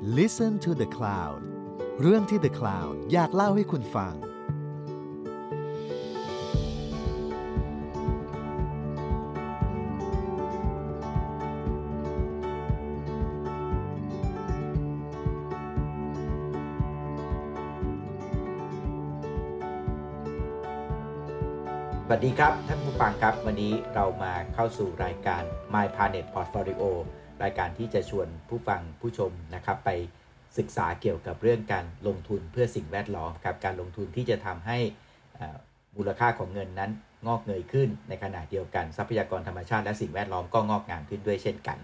[0.00, 1.40] Listen to the Cloud
[2.00, 4.14] เรื่องที่ The Cloud อยากเล่าให้คุณฟัง
[22.04, 25.42] สวัสดีครับ ท่านผู้ฟังครับ วันนี้เรามาเข้าสู่รายการ
[25.74, 26.82] My Planet Portfolio
[27.42, 29.90] รายการที่จะชวนผู้ฟังผู้ชมนะครับ ไป
[30.58, 34.78] ศึกษาเกี่ยวกับเรื่องการลงทุนเพื่อสิ่งแวดล้อมครับการลงทุนที่จะทำให้
[35.96, 36.90] มูลค่าของเงินนั้น
[37.26, 41.78] งอกเงยขึ้น ในขณะเดียวกันทรัพยากรธรรมชาติและสิ่งแวดล้อมก็งอกงามขึ้นด้วยเช่นกัน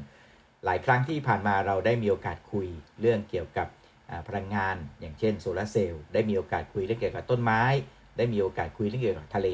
[0.65, 2.67] หลายครั้งที่ผ่านมาเราได้มีโอกาสคุย
[3.01, 3.69] เรื่องเกี่ยวกับ
[4.29, 7.63] พลังงาน อย่างเช่นโซลาร์เซลล์ได้มีโอกาสคุยเรื่องเกี่ยวกับต้นไม้
[8.17, 9.49] ได้มีโอกาสคุยเรื่องเกี่ยวกับทะเล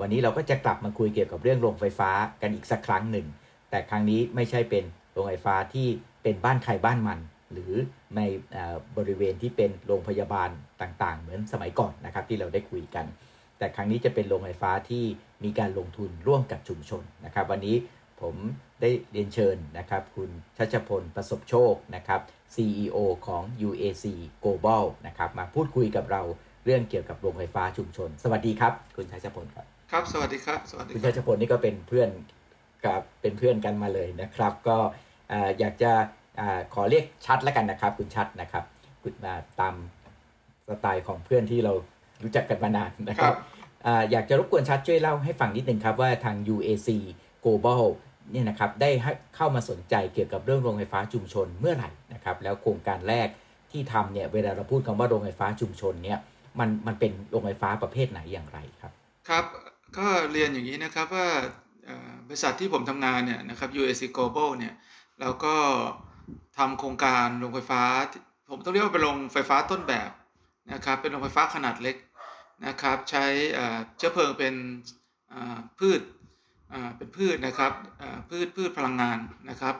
[0.00, 2.10] วันนี้เราก็จะกลับมาคุยเกี่ยวกับเรื่องโรงไฟฟ้า
[2.42, 3.26] กันอีกสักครั้งหนึ่ง
[3.70, 4.84] แต่ครั้งนี้ไม่ใช่เป็น
[5.14, 5.88] โรงไฟฟ้าที่
[6.22, 7.20] เป็นบ้านใครบ้านมัน
[7.52, 7.72] หรือ
[8.16, 8.20] ใน
[8.52, 10.50] เอ่อบริเวณที่เป็นโรงพยาบาล
[10.82, 13.06] ต่างๆ เหมือนสมัยก่อนนะครับที่เราได้คุยกัน
[13.58, 15.04] แต่ครั้งนี้จะเป็นโรงไฟฟ้าที่
[15.44, 17.76] มีการลงทุนร่วมกับชุมชนนะครับ วันนี้
[18.20, 18.34] ผม
[18.80, 22.20] ได้เรียนเชิญนะครับ คุณชัชพลประสบโชคนะครับ
[22.54, 24.04] CEO ของ UAC
[24.42, 26.22] Global นะครับ มาพูดคุยกับเรา
[26.64, 32.08] เรื่องเกี่ยวกับโรงไฟฟ้าชุมชน สวัสดีครับ คุณชัชพลครับ ครับ สวัสดีครับ สวัสดีคุณครัชับชพลนี่ก็เป็นเพื่อน
[32.86, 34.76] กับเป็นเพื่อนกันมาเลยนะครับ ก็
[35.28, 35.92] เอ่ออยากจะ
[36.40, 38.64] อาขอเรียกชัดแล้วกันนะครับ คุณชัดนะครับ
[39.02, 39.74] คุณมาตาม
[40.68, 41.72] สไตล์ของเพื่อนที่เรา
[42.22, 43.34] รู้จักกันมานานนะครับ
[43.86, 46.88] อ่าอยากจะรบกวนชัดช่วยเล่าให้ฟังนิดนึงครับว่าทาง UAC
[47.44, 47.82] Global
[48.32, 53.28] เนี่ยนะครับได้ให้เข้ามาสนใจเกี่ยวกับเรื่องโรงไฟฟ้าชุมชนเมื่อไหร่นะครับแล้วโครงการแรก
[53.70, 56.18] ที่ทำเนี่ยเวลาเราพูดคำว่าโรงไฟฟ้าชุมชนเนี่ย
[56.58, 58.92] มันมันเป็นโรงไฟฟ้าประเภทไหนอย่างไรครับ
[59.28, 59.44] ครับ
[59.98, 61.63] ก็เรียนอย่างนี้นะครับว่าเอ่อ
[62.26, 64.74] บริษัทที่ผมทำงานเนี่ยนะครับ UAC Global เนี่ย
[65.20, 65.54] เราก็
[66.58, 67.82] ทำโครงการโรงไฟฟ้า
[68.50, 70.10] ผมต้องเรียกว่าเป็นโรงไฟฟ้าต้นแบบ
[70.72, 71.96] นะครับเป็นโรงไฟฟ้าขนาดเล็ก
[72.66, 73.24] นะครับใช้
[73.96, 74.54] เชื้อเพลิงเป็น
[75.78, 76.00] พืช
[76.96, 77.72] เป็นพืชนะครับ
[78.28, 79.18] พืชพืชพลังงาน
[79.50, 79.74] นะครับ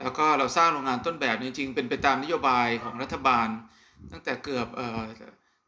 [0.00, 3.48] แล้วก็เราสร้างโรงงานต้นแบบจริงๆเป็นไปตามนโยบายของรัฐบาล
[4.12, 5.00] ตั้งแต่เกือบเอ่อ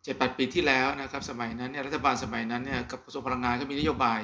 [0.03, 4.21] เจ็ดแปดปีที่แล้วนะครับสมัยนั้นเนี่ยรัฐบาลสมัยนั้นเนี่ยกับกระทรวงพลังงานก็มีนโยบาย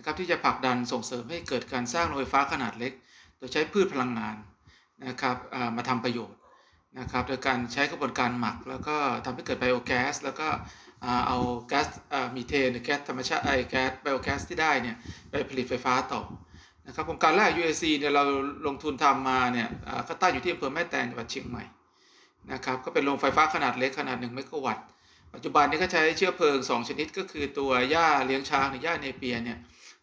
[0.00, 2.92] นะครับที่จะผลักดันส่งเสริมให้เกิดการสร้างโรงไฟฟ้าขนาดเล็ก
[3.36, 4.36] โดยใช้พืชพลังงาน
[5.06, 5.36] นะครับ
[5.76, 6.38] มาทำประโยชน์
[6.98, 10.48] นะครับโดยการใช้กระบวนการหมัก แล้วก็ทำให้เกิดไบโอแก๊สแล้วก็
[11.26, 11.86] เอาแก๊ส
[12.36, 14.96] มีเทนหรือแก๊สธรรมชาติไอแก๊สไบโอแก๊สที่ได้เนี่ย
[15.30, 16.22] ไปผลิตไฟฟ้าต่อ
[16.86, 18.24] นะครับโครงการแรก UAC เนี่ยเรา
[18.66, 19.68] ลงทุนทำมาเนี่ย
[20.08, 21.64] ก็ตั้งอยู่ที่อำเภอแม่แตงจังหวัดเชียงใหม่
[22.52, 24.86] นะครับก็เป็นโรงไฟฟ้าขนาดเล็กขนาด1เมกะวัตต์
[25.34, 29.58] ปัจจุบันนี้ก็ใช้เชื้อเพลิง 2 ชนิดก็คือตัวหญ้าเลี้ยงช้างหรือหญ้าเนเปียเนี่ย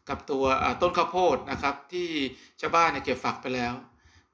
[0.09, 2.07] กับตัวอ่าต้นข้าวโพดนะครับ ที่
[2.62, 3.73] ชาวบ้านเนี่ยเก็บฝักไปแล้ว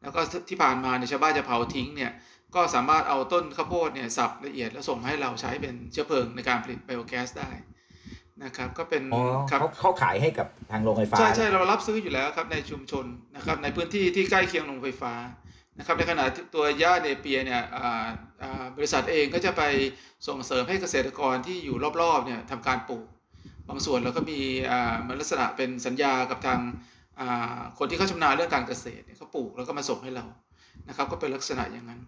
[0.02, 0.20] แล้วก็
[0.50, 2.12] ที่ผ่านมาเนี่ยชาวบ้านจะเผาทิ้งเนี่ย
[2.56, 7.52] ก็สามารถเอาต้นข้าวโพดเนี่ยสับละเอียดแล้วส่งมาให้เราใช้เป็นเชื้อเพลิงในการผลิตไบโอแก๊สได้
[8.44, 13.06] นะครับก็เป็นอ๋อครับเขาเขาขายให้กับทางโรงไฟฟ้า ใช่ใช่เรารับซื้ออยู่แล้วครับในชุมชน
[13.36, 15.14] นะครับในพื้นที่ที่ใกล้เคียงโรงไฟฟ้า
[15.78, 18.08] นะครับในขณะที่ตัวหญ้าเนเปียเนี่ยอ่า
[18.42, 19.62] อ่าบริษัทเองก็จะไป
[20.28, 23.06] ส่งเสริมให้เกษตรกรที่อยู่รอบๆเนี่ยทำการปลูก
[23.70, 24.40] บางส่วนเราก็มี
[25.08, 26.60] มันลักษณะเป็นสัญญากับทาง
[27.78, 30.26] คนที่เขาชำนาญเรื่องการเกษตรเขาปลูกแล้วก็มาส่งให้เรา
[30.90, 32.02] นะครับ ก็เป็นลักษณะอย่างนั้น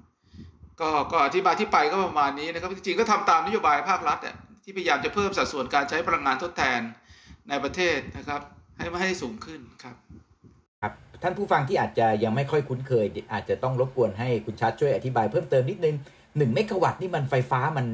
[0.81, 4.19] ก็ก็อธิบายที่ไปก็ประมาณนี้นะครับจริงๆก็ทำตามนโยบายภาครัฐ
[4.63, 6.79] ที่พยายามจะเพิ่มสัดส่วนการใช้พลังงานทดแทน
[7.49, 8.41] ในประเทศนะครับ
[8.77, 9.95] ให้มาให้สูงขึ้นครับ
[10.81, 17.85] ครับท่านผู้ฟังที่อาจจะยังไม่ค่อยคุ้นเคย อาจจะต้องรบกวนให้คุณชัดช่วยอธิบายเพิ่มเติมนิดนึง1เมกะวัตต์นี่มันไฟฟ้ามัน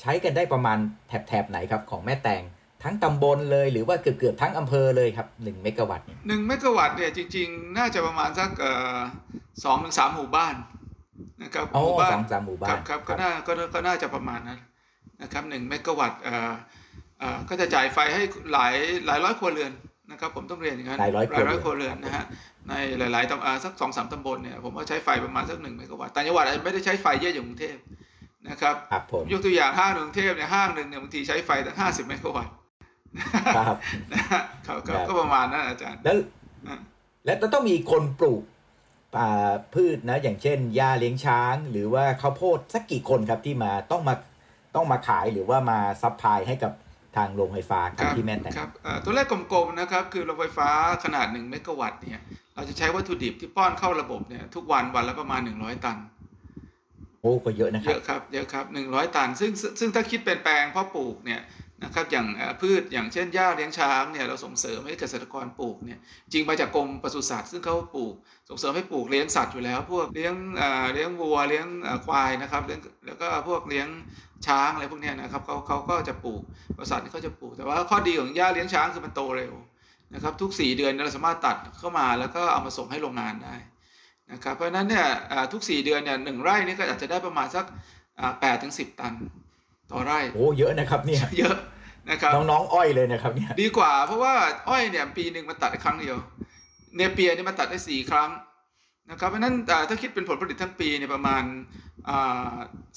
[0.00, 0.78] ใช้กันได้ประมาณ
[1.08, 2.42] แถบแถบไหนครับของแม่แตง
[2.84, 8.98] ทั้งตำบลเลยหรือว่าเกือบเกือบๆทั้งอำเภอเลยครับ1เมกะวัตต์เนี่ยหนึ่งเมกะวัตต์เนี่ยจริง ๆ น่าจะประมาณสักเอ่อ
[9.64, 10.54] สองถึงสามหมู่บ้าน
[11.42, 14.58] นะครับอ๋อหมู่บ้าสนองสามหมู่บ้าครันบครับก็น่าก็ก็น่าจะประมาณนั้น
[15.22, 16.52] นะครับหนึ่งเมกะวัตต์เอ่อ
[17.18, 18.74] เอ่อก็จะจ่ายไฟให้หลาย
[19.06, 19.72] หลายร้อยครัวเรือน
[20.10, 22.24] นะครับผมต้องเรียนอย่างนั้นหลายร้อยครัวเรือนครัวเรือนนะฮะ
[22.68, 27.76] ในหลายๆตำอ่าสักสองสามตำบลเนี่ยผมว่าใช้ไฟประมาณสักหนึ่งเมกะวัตต์ต่างจังหวัดอาจจะไม่ได้ใช้ไฟเยอะอย่างกรุงเทพ
[28.48, 32.54] นะครับครับผมยกตัวอย่างห้างในกรุงเทพเนี่ยห้างหนึ่งเนี่ยบางทีใช้ไฟตั้งห้าสิบเมกะวัตต์
[33.56, 33.76] ครับ
[34.12, 36.16] นะฮะครับครับครับก็ประมาณนั้นอาจารย์ แล้ว
[36.66, 36.76] อ่า
[37.24, 38.42] แล้วต้องมีคนปลูก
[39.18, 44.14] อ่าพืชนะ อย่างเช่นหญ้าเลี้ยงช้าง หรือว่าข้าวโพดสักกี่คนครับที่มาต้องมา
[44.76, 46.72] ต้องมาขายหรือว่ามา supply ให้กับ
[47.16, 50.68] ทางโรงไฟฟ้าครับที่แม่แตงครับเอ่อตัวเลขกลมๆนะครับ คือโรงไฟฟ้า
[51.04, 52.20] ขนาด1เมกะวัตต์เนี่ย
[52.54, 55.98] เราจะใช้วัตถุดิบที่ป้อนเข้าระบบเนี่ยทุกวันวันละประมาณ 100 ตัน
[57.20, 61.40] โอ้ก็เยอะนะคเยรับอะครับเยอะครับ100ตันซึ่งซึ่งซึ่งถ้าคิดเป็นแปลงเพาะปลูกเนี่ย
[61.84, 62.26] นะครับอย่าง
[62.60, 65.98] พืชอย่างเช่นหญ้าเลี้ยงช้างเนี่ยเราส่งเสริมให้เกษตรกรปลูกเนี่ย
[66.32, 68.14] จริงมาจากกรมปศุสัตว์ซึ่งเขาปลูก
[68.48, 70.34] ส่งเสริมให้ปลูกเลี้ยงสัตว์อยู่แล้ว พวกเลี้ยง
[70.94, 71.66] เลี้ยงวัวเลี้ยง
[72.06, 72.62] ควายนะครับ
[73.06, 73.88] แล้วก็พวกเลี้ยง
[74.46, 76.42] ช้างอะไรพวกนี้นะครับเขาเขาก็จะปลูก
[76.76, 79.54] ปศุสัตว์เขาจะปลูก แต่ว่าข้อดีของหญ้าเลี้ยงช้างคือมันโตเร็ว
[80.14, 83.56] นะครับทุก 4 เดือนเราสามารถตัดเข้ามาแล้วก็เอามาส่งให้โรงงานได้
[84.32, 85.06] นะครับเพราะฉะนั้นเนี่ย
[85.52, 87.64] ทุก 4 เดือนเนี่ยหนึ่งไร่นี่ก็อาจจะได้ประมาณสัก
[88.40, 89.12] แปดถึงสิบตัน
[89.92, 91.56] ต่อไร่โอ้เยอะนะครับเนี่ยเยอะ
[92.10, 94.34] นะครับน้องๆอ้อยเลยนะครับเนี่ยดีกว่าเพราะว่า
[94.68, 96.16] อ้อยเนี่ยปีหนึ่งมันตัดครั้งเดียว
[96.96, 98.30] เนเปียนี่มันตัดได้สี่ครั้ง
[99.10, 99.54] นะครับเพราะนั้น
[99.88, 101.42] ถ้าคิดเป็นผลผลิตทั้งปีเนี่ยประมาณ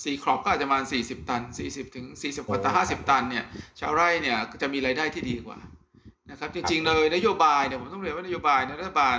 [0.04, 3.45] สี่ครอบก็อาจจะประมาณสี่สิบตันสี่สิบถึงสี่สิบกว่าตันห้าสิบตันเนี่ย
[3.80, 5.57] ชาวไร่เนี่ยจะมีรายได้ที่ดีกว่า
[6.31, 9.18] นะครับจริงๆเลยนโยบายเนี่ยผมต้องเรียนว่านโยบายรัฐบาล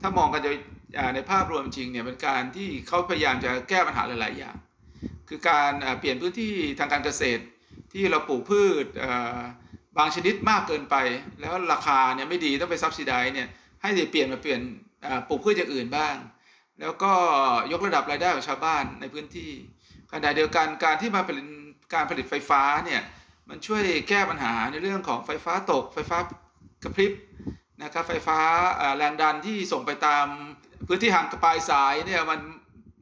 [0.00, 0.56] ถ้ามองกันโดย
[1.14, 4.56] ในภาพรวมจริงเนี่ยเป็นการที่เขาพยายามจะแก้ปัญหาหลายๆอย่าง
[5.28, 7.42] คือการเปลี่ยนพื้นที่ทางการเกษตร
[7.92, 8.86] ที่เราปลูกพืช
[9.98, 10.96] บางชนิดมากเกินไป
[11.40, 13.48] แล้วราคาเนี่ยไม่ดีต้องไปซับซิไดเนี่ย
[13.82, 14.60] ให้เปลี่ยนมาเปลี่ยน
[15.28, 16.14] ปลูกพืชอย่างอื่นบ้าง
[16.80, 17.12] แล้วก็
[17.72, 19.50] ยกระดับรายได้ของชาวบ้านในพื้นที่
[20.12, 21.38] ขณะเดียวกันการที่มาเป็น
[21.94, 23.02] การผลิตไฟฟ้าเนี่ย
[23.48, 26.18] มันช่วยแก้ปัญหาในเรื่องของไฟฟ้าตก ไฟฟ้า
[26.82, 27.12] กระพริบ
[27.82, 28.38] นะครับไฟฟ้า
[28.96, 30.26] แรงดันที่ส่งไปตาม
[30.86, 32.40] พื้นที่ห่างปลายสายเนี่ยมัน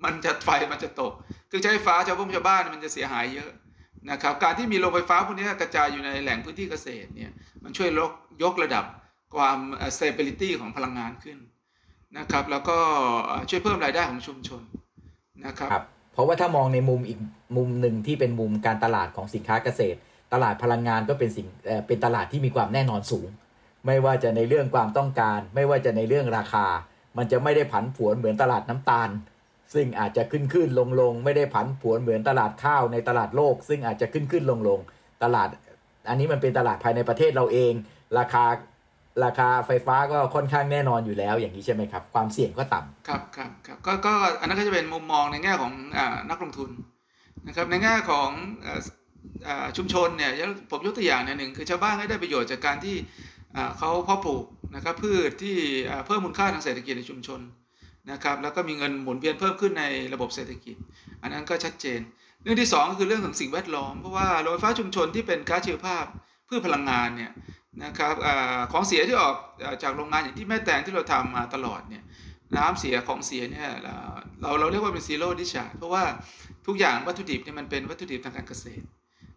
[0.05, 1.13] มันจะไฟมันจะตก
[1.50, 3.50] คือใช้ไฟฟ้าชาวบ้านชาวบ้านมันจะเสียหายเยอะ
[4.11, 7.32] นะครับการที่มีโรงไฟฟ้าพวกนี้กระจายอยู่ในแหล่งพื้นที่เกษตรเนี่ย
[7.64, 8.11] มันช่วยลด
[8.43, 8.85] ยกระดับ
[9.35, 9.58] ความ
[9.97, 11.38] stability ของพลังงานขึ้น
[12.19, 12.79] นะครับ แล้วก็
[13.49, 14.62] ช่วยเพิ่มรายได้ของชุมชน
[15.47, 17.19] นะครับรบเพราะว่าถ้ามองในมุมอีก
[17.56, 19.99] มุมหนึ่งที่เป็นมุมการตลาดของสินค้าเกษตร
[20.32, 21.47] ตลาดพลังงานก็เป็นสิ่ง
[21.87, 23.29] เป็นตลาดที่มีความแน่นอนสูง
[23.87, 26.67] ไม่ว่าจะในเรื่องความต้องการ ไม่ว่าจะในเรื่องราคา
[27.17, 29.08] มันจะไม่ได้ผันผวนเหมือนตลาดน้ำตาล
[29.75, 34.81] ซึ่งอาจจะขึ้นขึ้นลงลงไม่ได้ผันผวนเหมือนตลาดข้าวในตลาดโลก ซึ่งอาจจะขึ้นขึ้นลงลง
[35.25, 35.49] ตลาด
[36.09, 37.73] อันนี้มันเป็นตลาดภายในประเทศเราเอง
[38.19, 38.45] ราคา
[39.25, 45.99] ราคาไฟฟ้าก็ค่อนข้างแน่นอนอยู่แล้วอย่างนี้ใช่ไหมครับ ความเสี่ยงก็ต่ำครับครับครับก็ก็อันนั้นก็จะเป็นมุมมองในแง่ของอ
[46.31, 46.71] นักลงทุน
[47.47, 48.31] นะครับในแง่ของ
[49.77, 50.33] ชุมชนเนี่ย
[50.71, 52.97] ผมยกตัวอย่างหนึ่งคือชาวบ้านก็ได้ประโยชน์จากการที่
[53.79, 54.45] เขาเพาะปลูก
[54.75, 55.57] นะครับพืชที่
[56.07, 57.41] เพิ่มมูลค่าทางเศรษฐกิจในชุมชน
[58.11, 60.76] นะครับแล้วก็มีเงินหมุนเวียนเพิ่มขึ้นในระบบเศรษฐกิจ
[61.23, 62.00] อันนั้นก็ชัดเจน
[62.43, 66.05] เรื่องที่ 2 ก็คือเรื่องของสิ่งแวดล้อม เพราะว่าโรงไฟฟ้าชุมชนที่เป็นก๊าซชีวภาพ
[66.47, 67.31] เพื่อพลังงานเนี่ย
[67.85, 68.29] นะครับอ
[68.73, 69.35] ของเสียที่ออก
[69.82, 72.05] จากโรงงานอย่างที่แม่แตงที่เราทำมาตลอดเนี่ย
[72.56, 73.69] น้ำเสียของเสียเนี่ย
[74.41, 76.05] เราเราเรียกว่าเป็นซีโร่ดิชาร์เพราะว่า
[76.67, 78.85] ทุกอย่างวัตถุดิบเนี่ยมันเป็นวัตถุดิบทางการเกษตร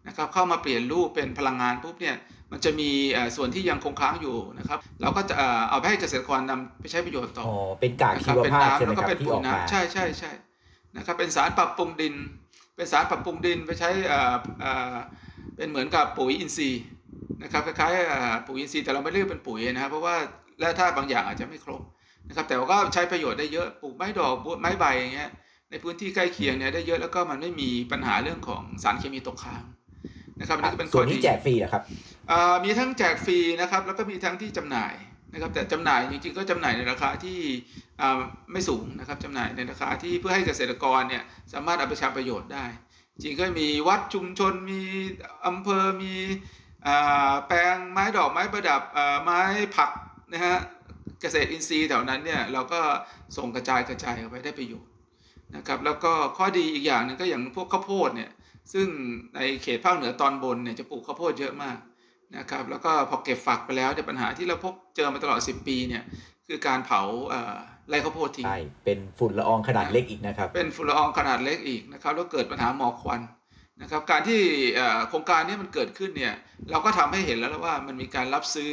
[0.06, 2.16] นะครับเข้ามาเปลี่ยนรูปเป็นพลังงานปุ๊บเนี่ย
[2.52, 2.90] มันจะมี
[3.36, 5.34] ส่วนที่ยังคงค้างอยู่นะครับ เราก็จะ
[5.70, 10.32] เอาไปให้เกษตรกรนำไปใช้ประโยชน์ต่ออ๋อเป็นกากชีวภาพใช่ไหมครับที่ออกมาใช่ใช่ใช่
[10.96, 12.14] นะครับเป็นสารปรับปรุงดิน
[12.76, 13.90] เป็นสารปรับปรุงดินไปใช้
[15.56, 16.82] เป็นเหมือนกับปุ๋ยอินทรีย์
[17.42, 20.16] นะครับคล้ายๆปุ๋ยอินทรีย์แต่เราไม่เรียกเป็นปุ๋ยนะครับเพราะว่า
[20.60, 21.82] แร่ธาตุบางอย่างอาจจะไม่ครบ
[22.28, 25.30] นะครับแต่ว่าก็ใช้ประโยชน์ได้เยอะปลูกไม้ดอกไม้ใบอย่างเงี้ย
[25.70, 29.62] ในพื้นที่ใกล้เคียงเนี่ยได้เยอะแล้วก็มันไม่มีปัญหาเรื่องของสารเคมีตกค้าง
[30.40, 31.82] นะครับนี่ก็เป็นส่วนนี้แจกฟรีนะครับ
[32.64, 34.94] มีทั้งแจกฟรีนะครับแล้วก็มีทั้งที่จำหน่าย
[35.32, 37.38] นะครับแต่จำหน่ายจริงๆก็จำหน่ายในราคาที่
[38.52, 41.22] ไม่สูงนะครับจำหน่ายในราคาที่เพื่อให้เกษตรกรเนี่ย
[41.52, 42.64] สามารถเอาไปใช้ประโยชน์ได้
[43.22, 44.82] จริงก็มีวัดชุมชนมี
[45.46, 46.14] อำเภอมี
[47.46, 48.82] แปลงไม้ดอกไม้ประดับ
[49.24, 49.40] ไม้
[49.76, 49.90] ผัก
[50.32, 50.56] นะฮะ
[51.20, 52.80] เกษตรอินทรีย์แถวนั้นเนี่ยเราก็
[53.36, 54.92] ส่งกระจายกระจายออกไปได้ประโยชน์
[55.56, 58.30] นะครับแล้วก็ข้อดีอีกอย่างนึงก็อย่างพวกข้าวโพดเนี่ย
[58.72, 58.86] ซึ่ง
[59.34, 61.76] ในเขตภาคเหนือตอนบนเนี่ยจะปลูกข้าวโพดเยอะมาก
[62.38, 66.02] นะครับ แล้วก็พอเก็บฝักไปแล้วเนี่ยปัญหาที่เราพบเจอมาตลอด 10 ปีเนี่ย
[66.46, 67.02] คือการเผา
[67.88, 73.20] ไร่ข้าวโพดทิ้งใช่เป็นฝุ่นละอองขนาดเล็กอีกนะครับ เป็นฝุ่นละอองขนาดเล็กอีกนะครับแล้วเกิดปัญหาหมอกควัน
[73.82, 74.40] นะครับ การที่
[75.08, 76.34] โครงการนี้มันเกิดขึ้นเนี่ย
[76.70, 78.72] เราก็ทำให้เห็นแล้วว่ามันมีการรับซื้อ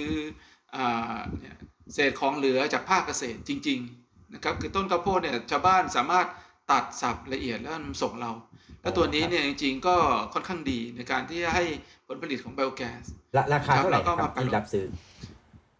[1.93, 6.27] เศษของเหลือจากภาคเกษตรจริง ๆ นะครับ คือต้นข้าวโพดเนี่ยชาวบ้านสามารถ
[6.71, 8.31] ตัดสับละเอียดแล้วส่งเรา
[8.81, 9.95] แล้วตัวนี้เนี่ยจริงๆก็
[10.33, 11.63] ค่อนข้างดีในการที่จะให้
[12.07, 13.03] ผลผลิตของไบโอแก๊ส
[13.53, 14.85] ราคาเท่าไหร่ครับที่รับซื้อ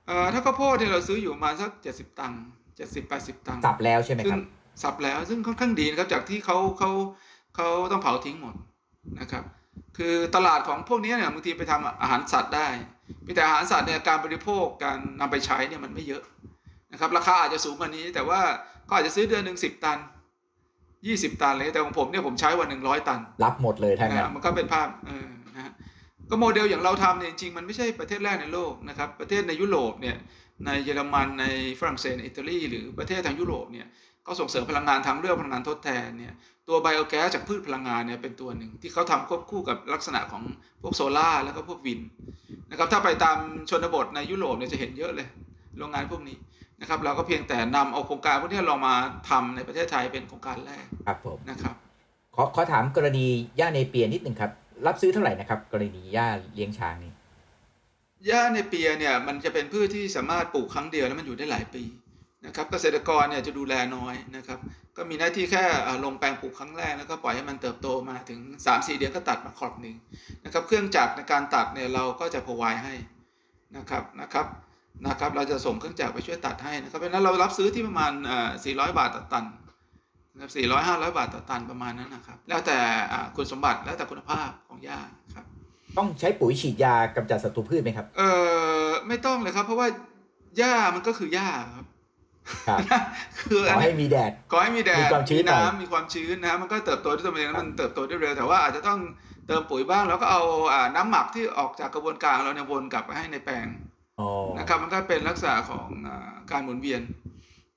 [0.07, 2.41] เอ่อถ้าข้าวโพดเนี่ยเราซื้ออยู่มาสักเจ็ดสิบตังค์
[2.77, 4.39] เจ็ดสิบแปดสิบตังค์สับแล้วใช่ไหมครับ
[4.83, 6.91] สับแล้วซึ่งค่อนข้างดีนะครับจากที่เขาเขา
[7.55, 8.55] เขาต้องเผาทิ้งหมด
[9.19, 9.43] นะครับ
[9.97, 12.67] คือตลาดของพวกนี้เนี่ยบางทีไปทำอาหารสัตว์ได้
[13.35, 16.23] แต่อาหารสัตว์เนี่ยการบริโภคการนำไปใช้เนี่ยมันไม่เยอะ
[16.91, 18.41] นะครับราคาอาจจะสูงกว่านี้ แต่ว่า
[18.87, 19.97] ก็อาจจะซื้อเดือนหนึ่งสิบตัน
[21.07, 25.73] ยี่สิบตันเลยแต่ของผมเนี่ยผมใช้วันหนึ่งร้อยตัน รับหมดเลยทั้งนั้นมันก็เป็นภาพเออนะฮะ
[26.29, 30.17] ก็โมเดลอย่างเราทำเนี่ยจริงมันไม่ใช่ประเทศแรกในโลกนะครับ ประเทศในยุโรปเนี่ย
[30.65, 31.45] ในเยอรมันใน
[31.79, 33.87] ฝรั่งเศสในอิตาลีหรือประเทศทางยุโรปเนี่ย
[34.25, 36.33] ก็เขาส่งเสริมพลังงานทางเลือกพลังงานทดแทนเนี่ย
[36.67, 40.43] ตัว biogas จากพืชพลังงานเนี่ยเป็นตัวหนึ่งที่เขาทำควบคู่กับลักษณะของ
[40.81, 42.01] พวกโซล่าร์แล้วก็พวก wind
[42.71, 43.37] นะครับถ้าไปตาม
[43.69, 45.27] ชนบทในยุโรปเนี่ยจะเห็นเยอะเลย
[45.77, 46.35] โรงงานพวกนี้
[46.81, 48.95] นะครับ เราก็เพียงแต่นำเอาโครงการพวกนี้ลองมา
[49.29, 51.75] ทำในประเทศไทยเป็นโครงการแรกครับผมนะครับ
[52.35, 53.27] ขอขอถามกรณี
[53.59, 54.51] หญ้าเนเปียร์นิดหนึ่งครับ
[54.87, 57.11] รับซื้อเท่าไหร่นะครับ กรณีหญ้าเลี้ยงช้างนี่
[58.25, 61.83] หญ้าในเปียเนี่ยมันจะเป็นพืชที่สามารถปลูกครั้งเดียวแล้วมันอยู่ได้หลายปี
[62.45, 64.59] นะครับเกษตรกรเนี่ยจะดูแลน้อยนะครับ
[64.97, 69.95] ก็มีหน้าที่แค่อ่าลงแปลงปลูกครั้งแรกแล้วก็ปล่อยให้มันเติบโตมาถึง 3-4 เดือนก็ตัดมาขอบหนึ่ง
[70.45, 72.93] นะครับ เครื่องจักรในการตัดเนี่ยเราก็จะพอไวให้
[73.77, 74.45] นะครับนะครับ
[75.07, 79.45] นะครับ เราจะส่งเครื่องจักรไปช่วยตัดให้นะครับเพราะฉะนั้นเรารับซื้อที่ประมาณอ่า400 บาทต่อตัน
[80.33, 82.77] นะครับ400 500 บาทต่อตันประมาณนั้นนะครับ แล้วแต่
[83.11, 84.99] อ่าคุณสมบัติแล้วแต่คุณภาพของหญ้า
[85.35, 85.45] ครับ
[85.97, 88.21] ต้องใช้ปุ๋ยฉีดยากำจัดศัตรูพืชไหมครับ เอ
[88.85, 89.87] อไม่ต้องเลยครับ เพราะว่า
[90.57, 91.85] หญ้ามันก็คือหญ้าครับ
[92.67, 92.79] ครับ
[93.39, 98.99] คือขอัอนให้นี้มีแดดขอให้มีแดดมีความชื้นหน่อยน้ำมีความชื้นนะมันก็เติบโตด้วยตัวเองแล้วมันเติบโตได้เร็วแต่ว่าอาจจะต้อง
[99.47, 100.41] เติมปุ๋ยบ้างแล้วก็เอา
[100.73, 103.90] อ่าน้ำหมักที่ออกจากกระบวนการเราเนี่ยวนกลับไปให้ในแปลงอ๋อ
[104.57, 107.01] นะครับมันก็เป็นลักษณะของอ่าการหมุนเวียน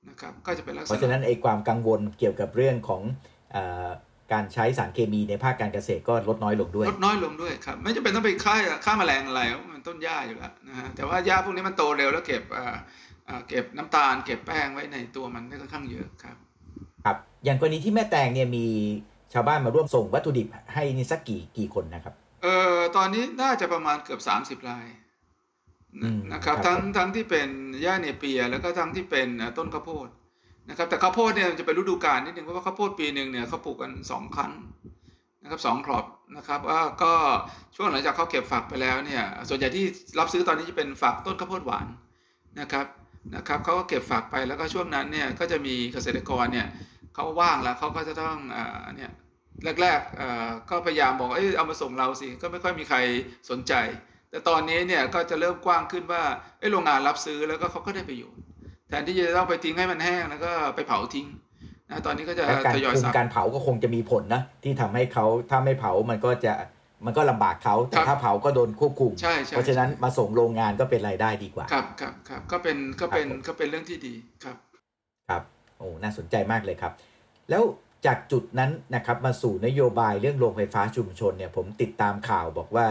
[0.09, 3.01] นะครับก็จะเป็นลักษเพราะณะฉะนั้นไอ้ความกังวลเกี่ยวกับเรื่องของ
[3.51, 3.89] เออ
[4.33, 12.75] การใช้สารเคมีในภาคการเกษตรก็ลดน้อยลงด้วยลดน้อยลงด้วยครับไม่จำเป็นต้องไปฆ่าฆ่าแมลงอะไรเพราะมันต้นหญ้าอยู่แล้วนะฮะแต่ว่าหญ้าพวกนี้มันโตเร็วแล้วเก็บอ่า
[13.27, 16.35] อ่าเก็บน้ำตาล เก็บแป้งไว้ในตัวมันได้ค่อนข้างเยอะครับ
[17.05, 18.65] ครับอย่างกรณีที่แม่แตงเนี่ยมี
[19.33, 25.04] ชาวบ้านมาร่วมส่งวัตถุดิบให้นี่สักกี่กี่คนนะครับเอ่อตอนนี้น่าจะประมาณเกือบ 30รายอืม
[26.33, 27.49] นะครับครับทั้งผมทั้งที่เป็น
[27.81, 30.07] หญ้าเนเปีย แล้วก็ทั้งที่เป็นเอ่อต้นข้าวโพด
[30.69, 34.51] นะครับแต่ข้าวโพดเนี่ยมันจะเป็นฤดูกาลนิดนึงเพราะว่าข้าวโพดปีหนึ่งเนี่ยเขาปลูกกันสองครั้ง
[35.43, 36.05] นะครับสองครอบ
[36.37, 37.13] นะครับว่าก็
[37.75, 39.85] ช่วงหลังจากเขาเก็บฝักไปแล้วเนี่ยส่วนใหญ่ที่
[40.19, 41.87] รับซื้อตอนนี้จะเป็นฝักต้นข้าวโพดหวาน
[42.61, 42.85] นะครับ
[43.35, 46.67] นะครับเขาก็เก็บฝักไปแล้วก็ช่วงนั้นเนี่ยก็จะมีเกษตรกรเนี่ย
[47.13, 49.11] เขาว่างแล้วเขาก็จะต้องเอ่อเนี่ย
[49.81, 52.97] แรกๆเอ่อก็พยายามบอกเอ้ยเอามาส่งเราสิก็ไม่ค่อยมีใคร
[53.49, 53.73] สนใจ
[54.35, 56.23] แต่ตอนนี้เนี่ยก็จะเริ่มกว้างขึ้นว่า
[56.59, 58.41] เอ้ยโรงงานรับซื้อแล้วก็เขาก็ได้ประโยชน์
[58.89, 61.27] แทนที่จะต้องไปทิ้งให้มันแห้งแล้วก็ไปเผาทิ้ง
[61.89, 66.53] นะตอนนี้ก็จะและการทยอยคุมสับการเผาก็คงจะมีผลนะ ที่ทำให้เขาถ้าไม่เผามันก็จะ
[67.05, 74.13] มันก็ลำบากเขาแต่ครับถ้าเผาก็โดนควบคุมใช่ใช่เพราะฉะนั้นมาส่งโรงงานก็เป็นรายได้ดีกว่า ครับครับครับก็เป็นก็เป็นครับผมก็เป็นเรื่องที่ดี
[74.43, 74.57] ครับ
[75.29, 75.43] ครับ
[75.77, 76.93] โอ้น่าสนใจมากเลยครับ
[77.49, 77.63] แล้ว
[78.05, 82.85] จากจุดนั้นนะครับมาสู่นโยบายเรื่องโรงไฟฟ้าชุมชนเนี่ยผมติดตามข่าวบอกว่า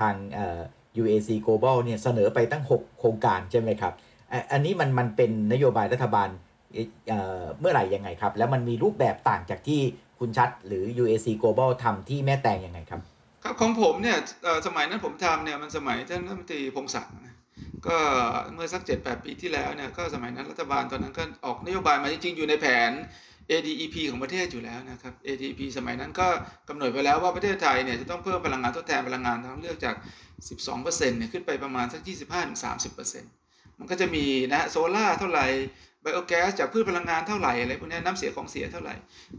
[0.00, 0.60] ทางเอ่อ
[1.02, 3.92] UAC Global เนี่ยเสนอไปตั้ง 6 โครงการใช่ไหมครับ
[4.52, 6.28] อันนี้มันมันเป็นนโยบายรัฐบาล
[7.08, 9.80] เเมื่อไหร่ยังไงครับ แล้วมันมีรูปแบบต่างจากที่
[10.18, 13.00] คุณชัดหรือ UAC Global ทำที่แม่แตงยังไงครับ
[13.44, 14.16] ครับของผมเนี่ย
[14.66, 17.36] สมัยนั้นผมทำเนี่ยมันสมัยท่านรัฐมนตรีพงศักดิ์นะ
[17.86, 17.96] ก็
[18.54, 22.90] เมื่อสักเจ็ดแปดปีที่แล้วเนี่ยก็สมัยนั้นรัฐบาลตอนนั้นก็ออกนโยบายมาจริงๆอยู่ในแผน
[23.50, 26.26] ADEP ของประเทศอยู่แล้วนะครับ ADEP สมัยนั้นก็
[26.68, 29.94] กำหนดไว้แล้วว่าประเทศไทยเนี่ยจะต้องเพิ่มพลังงานทดแทนพลังงานทางเลือกจาก
[30.44, 32.00] 12%เนี่ยขึ้นไปประมาณสัก
[32.66, 35.46] 25-30%มันก็จะมีนะโซล่าเท่าไหร่
[36.02, 38.94] ไบโอแก๊สจากพืชพลังงานเท่าไหร่อะไรพวกเนี้ยน้ำเสียของเสียเท่าไหร่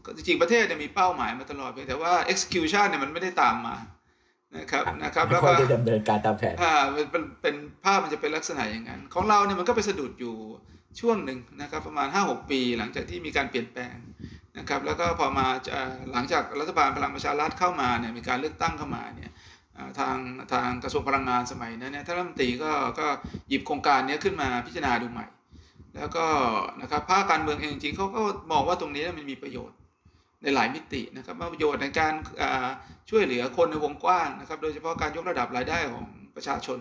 [0.05, 3.75] ก็จริงๆประเทศเนี่ยมีเป้าหมายมาตลอดเพียงแต่ว่า execution เนี่ยมันไม่ได้ตามมา
[4.57, 10.35] นะครับนะครับไม่แล้วค่อก็ยได้ดำเนินการตามแผนอ่าเป็นเป็นเป็นภาพมันจะเป็นลักษณะอย่างนั้น ของเราเนี่ยมันก็ไปสะดุดอยู่
[10.99, 13.95] ช่วงหนึ่งนะครับประมาณ 5-6 ปีหลังจากที่มีการเปลี่ยนแปลง
[14.57, 19.56] นะครับแล้วก็พอมาเอ่อหลังจากรัฐบาลพลังประชารัฐเข้ามาเนี่ยมีการเลือกตั้งเข้ามาเนี่ยอ่า
[19.99, 20.17] ทาง
[20.53, 23.07] ทางกระทรวงพลังงานสมัยนั้นเนี่ยท่านรัฐมนตรีก็ก็
[23.49, 25.25] หยิบโครงการนี้ขึ้นมาพิจารณาดูใหม่
[25.95, 26.25] แล้วก็
[26.81, 29.77] นะครับภาคการเมืองเองจริงเขาก็มองว่าตรงนี้มันมีประโยชน์
[30.43, 32.13] ในหลายมิตินะครับว่าประโยชน์ในการ
[33.09, 36.05] ช่วยเหลือคนในวงกว้างนะครับโดยเฉพาะการยกระดับรายได้ของ
[36.35, 36.79] ประชาชน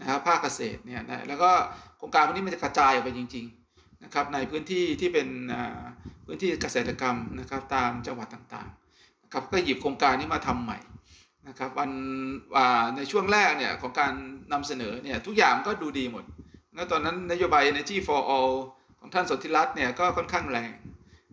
[0.00, 1.50] นะครับภาคเกษตรเนี่ยนะแล้วก็
[1.98, 5.28] โครงการพวกนี้มันจะกระจายออกไปจริงๆนะครับในพื้นที่ที่เป็น
[6.26, 10.78] พื้นที่เกษตรกรรมนะครับตามจังหวัดต่างๆนะครับก็หยิบโครงการนี้มาทำใหม่
[11.48, 11.90] นะครับวัน
[12.56, 14.12] อ่าในช่วงแรกเนี่ยของการ
[14.52, 16.24] นำเสนอเนี่ยทุกอย่างก็ดูดีหมด
[16.74, 18.52] แล้วตอนนั้นนโยบาย Energy for All
[19.00, 20.70] ของท่านสนธิรัตน์เนี่ยก็ค่อนข้างแรง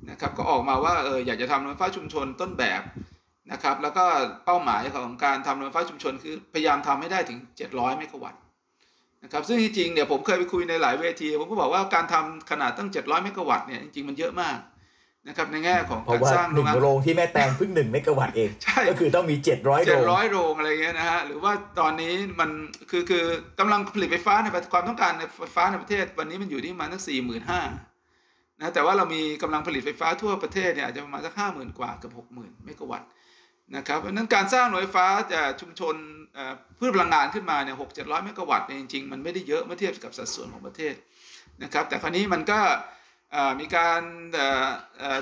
[0.09, 2.81] นะครับก็ออกมาว่าเอออยากจะทำโรงไฟฟ้าชุมชนต้นแบบ
[3.51, 4.05] นะครับแล้วก็
[4.45, 7.39] เป้าหมายของการทำโรงไฟฟ้าชุมชนคือพยายามทำให้ได้ถึง
[7.69, 8.41] 700 เมกะวัตต์
[9.23, 14.57] นะครับซึ่งจริงๆเนี่ยผมเคยไปคุยในหลายเวที ผมก็บอกว่าการทำขนาดตั้ง 700 เมกะวัตต์เนี่ยจริงๆมันเยอะมาก
[15.29, 22.49] นะครับในแง่ของเพการราะว่าสร้างหโรนึ่งงงานโรงที่แม่แตงเพิ่งหนึ่งเมกะวัตต์เองใช่ก็คือต้องมี 700เจ็โรดงร้อยโรงอะไรเงี้ยนะฮะหรือว่าตอนนี้มัน
[22.89, 23.23] คือคือ
[23.59, 27.61] กำลังผลิตไฟฟ้าในประความต้องการในไฟฟ้าในประเทศ วันนี้มันอยู่ที่ประมาณตั้งสี่หมื่นห้า
[28.61, 33.09] นะแต่ว่าเรามีกำลังผลิตไฟฟ้าทั่วประเทศเนี่ยอาจจะประมาณสักห้าหมื่นกว่าเกือบหกหมื่นเมกะวัตต์
[33.75, 35.95] นะครับเพราะฉะนั้นการสร้างหน่วยไฟฟ้าจากชุมชน
[36.33, 40.93] เอ่อพืชพลังงานขึ้นมาเนี่ยหกเจ็ดร้อยเมกะวัตต์เนี่ยจริงๆมันไม่ได้เยอะเมื่อเทียบกับสัดส่วนของประเทศ
[41.63, 42.59] นะครับแต่คราวนี้มันก็
[43.59, 44.01] มีการ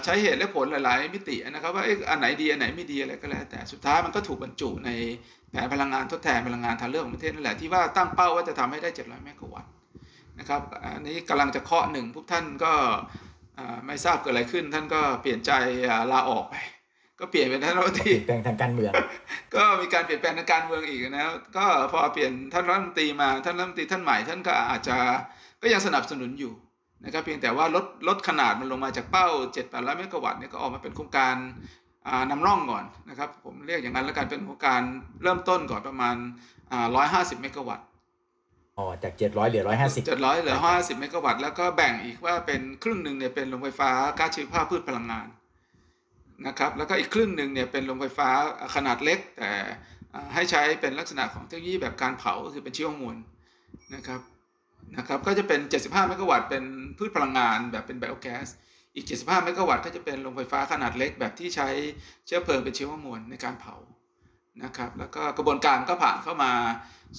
[0.03, 4.89] ใช้เหตุและผลหลายๆ มิตินะครับว่าอันไหนดีอันไหนไม่ดีอะไรก็แล้ว แต่สุดท้ายมันก็ถูกบรรจุใน
[5.51, 9.71] แผนพลังงานทดแทนพลังงานทางเลือกของประเทศนั่นแหละที่ว่าตั้งเป้าว่าจะทำให้ได้ 700 เมกะวัตต์
[10.39, 10.61] นะครับ
[10.95, 12.73] อันนี้กำลังจะเคาะหนึ่งพวกท่านก็
[13.85, 15.51] ไม่ทราบเกิดอะไรขึ้น ท่านก็เปลี่ยนใจ
[16.11, 16.55] ลาออกไป
[17.19, 18.93] ก็เปลี่ยนเป็นท่านรัฐมนตรีเปลี่ยนแปลงทางการเมือง
[19.55, 21.25] ก็มีการเปลี่ยนแปลงทางการเมืองอีกนะ
[21.57, 24.97] ก็พอเปลี่ยนท่านรัฐมนตรีมาท่านรัฐมนตรีท่านใหม่ท่านก็อาจจะ
[25.61, 26.53] ก็ยังสนับสนุนอยู่
[27.03, 31.35] นะครับเพียงแต่ว่าลดลดขนาดมันลงมาจากเป้า7 8 0 0เมกะวัตต์เนี่ยก็ออกมาเป็นโครงการ
[32.31, 34.81] นำร่องก่อนนะครับผมเรียกอย่างนั้นแล้วกันเป็นโครงการ
[35.23, 36.15] เริ่มต้นก่อนประมาณ
[36.79, 37.85] 150 เมกะวัตต์
[38.77, 45.27] อ๋อจาก 700เหลือ 150 700เหลือ 150 เมกะวัตต์แล้วก็แบ่งอีกว่าเป็นครึ่งหนึ่งเนี่ยเป็นโรงไฟฟ้าก๊าซชีวภาพพืชพลังงาน
[46.47, 48.29] นะครับแล้วก็อีกครึ่งหนึ่งเนี่ยเป็นโรงไฟฟ้า
[48.75, 49.51] ขนาดเล็ก แต่
[50.33, 53.17] ให้ใช้เป็นลักษณะของเทคโนโลยีแบบการเผาก็คือเป็นชีวมวล
[53.95, 54.19] นะครับ
[54.97, 56.63] นะครับก็จะเป็น 75 เมกะวัตต์เป็น
[56.97, 58.47] พืชพลังงานแบบเป็นไบโอแก๊ส
[58.95, 61.69] อีก 75 เมกะวัตต์ก็จะเป็นโรงไฟฟ้าขนาดเล็กแบบที่ใช้
[62.25, 63.75] เชื้อเพลิงเป็นชีวมวลในการเผา
[64.63, 66.51] นะครับแล้วก็กระบวนการก็ผ่านเข้ามา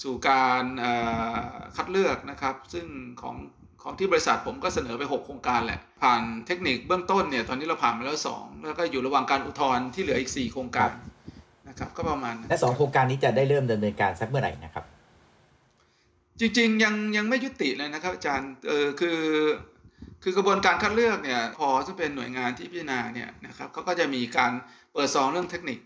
[0.03, 0.65] สู่การ
[1.77, 2.87] คัดเลือกนะครับ ซึ่ง
[3.23, 3.37] ของ
[3.83, 10.93] ของที่บริษัทผมก็เสนอไป 6 โครงการแหละ ผ่านเทคนิคเบื้องต้นเนี่ยตอนนี้เราผ่านมาแล้ว 2 แล้วก็อยู่ระหว่างการอุทธรณ์ที่เหลืออีก 4 โครงการ
[11.69, 14.85] นะครับก็ประมาณและ 2 โครงการนี้จะได้เริ่มดำเนินการสักเมื่อไหร่นะครับ
[16.41, 19.21] จริง ๆ ยังยังไม่ยุติเลยนะครับอาจารย์เออคือ
[20.23, 24.53] คือกระบวนการคัดเลือกเนี่ยพอจะเป็นหน่วยงานที่พิจารณาเนี่ยนะครับเขาก็จะมีการ
[24.93, 25.79] เปิดซองเรื่องเทคนิค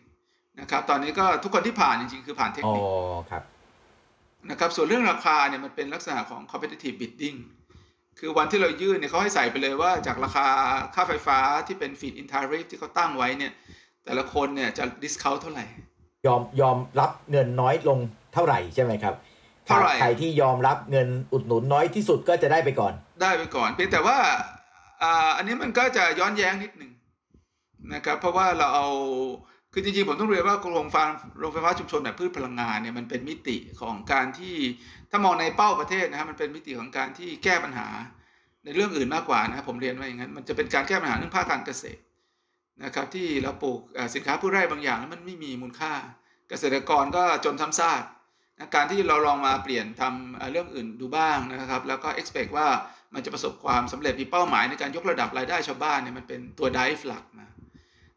[0.60, 3.42] นะครับตอนนี้ก็ทุกคนที่ผ่านจริงๆ คือผ่านเทคนิคอ๋อครับ
[4.50, 7.38] นะครับส่วนเรื่องราคาเนี่ยมันเป็นลักษณะของ competitive bidding
[8.18, 10.46] คือวันที่เรายื่นเนี่ยเขาให้ใส่ไปเลยว่าจากราคา
[10.94, 13.52] ค่าไฟฟ้าที่เป็น feed in tariff ที่เขาตั้งไว้เนี่ย
[14.04, 15.64] แต่ละคนเนี่ยจะ discount เท่าไหร่
[16.26, 17.98] ยอมยอมรับเงินน้อยลง
[18.34, 19.14] เท่าไหร่ใช่ไหมครับ
[19.66, 22.92] เท่าไหร่ใครที่ยอมรับเงินอุดหนุนน้อยที่สุดก็จะได้ไปก่อน
[23.22, 24.18] ได้ไปก่อน เพียงแต่ว่า
[25.36, 26.92] อันนี้มันก็จะย้อนแย้งนิดหนึ่ง
[27.94, 28.88] นะครับ เพราะว่าเราเอา
[29.72, 31.04] คือจริงๆ ผมต้องเรียนว่าโรงไฟฟ้า
[31.40, 34.56] โรงไฟฟ้าชุมชนแบบพืชพลังงานเนี่ยมันเป็นมิติของการที่
[35.10, 37.88] ถ้ามองในเป้าประเทศนะครับมันเป็นมิติของการที่แก้ปัญหา
[38.64, 42.00] ในเรื่องอื่นมากกว่านะครับผมเรียนว่าอย่างนั้นมันจะเป็นการแก้ปัญหาเรื่องภาคการเกษตร
[42.84, 43.80] นะครับที่เราปลูก
[44.14, 45.92] สินค้าพืชไร่บางอย่างแล้วมันไม่มีมูลค่า
[46.48, 48.02] เกษตรกรก็จนทำซาก
[48.74, 52.66] การที่เราลองมาเปลี่ยนทำเรื่องอื่นดูบ้างนะครับ แล้วก็ expect ว่า
[53.14, 57.50] มันจะประสบความสำเร็จมีเป้าหมายในการยกระดับรายได้ชาวบ้านเนี่ยมันเป็นตัว drive หลักนะ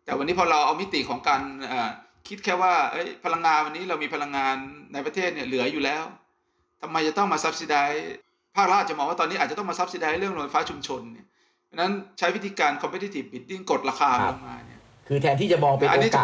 [0.05, 1.41] แต่วันนี้พอเราเอามิติของการ
[2.27, 2.73] คิดแค่ว่า
[3.25, 4.55] พลังงานวันนี้เรามีพลังงาน
[4.93, 6.03] ในประเทศเนี่ยเหลืออยู่แล้ว
[6.81, 7.75] ทำไมจะต้องมาซับซิได
[8.55, 11.25] ภาครัฐจะมองว่าตอนนี้อาจจะต้องมาซับซิไดเรื่องโรงไฟฟ้าชุมชนเนี่ย
[11.75, 16.23] นั้นใช้วิธีการ competitive bidding กดราคาลงมาเนี่ยคือแทนที่จะมองเป็นโอกาส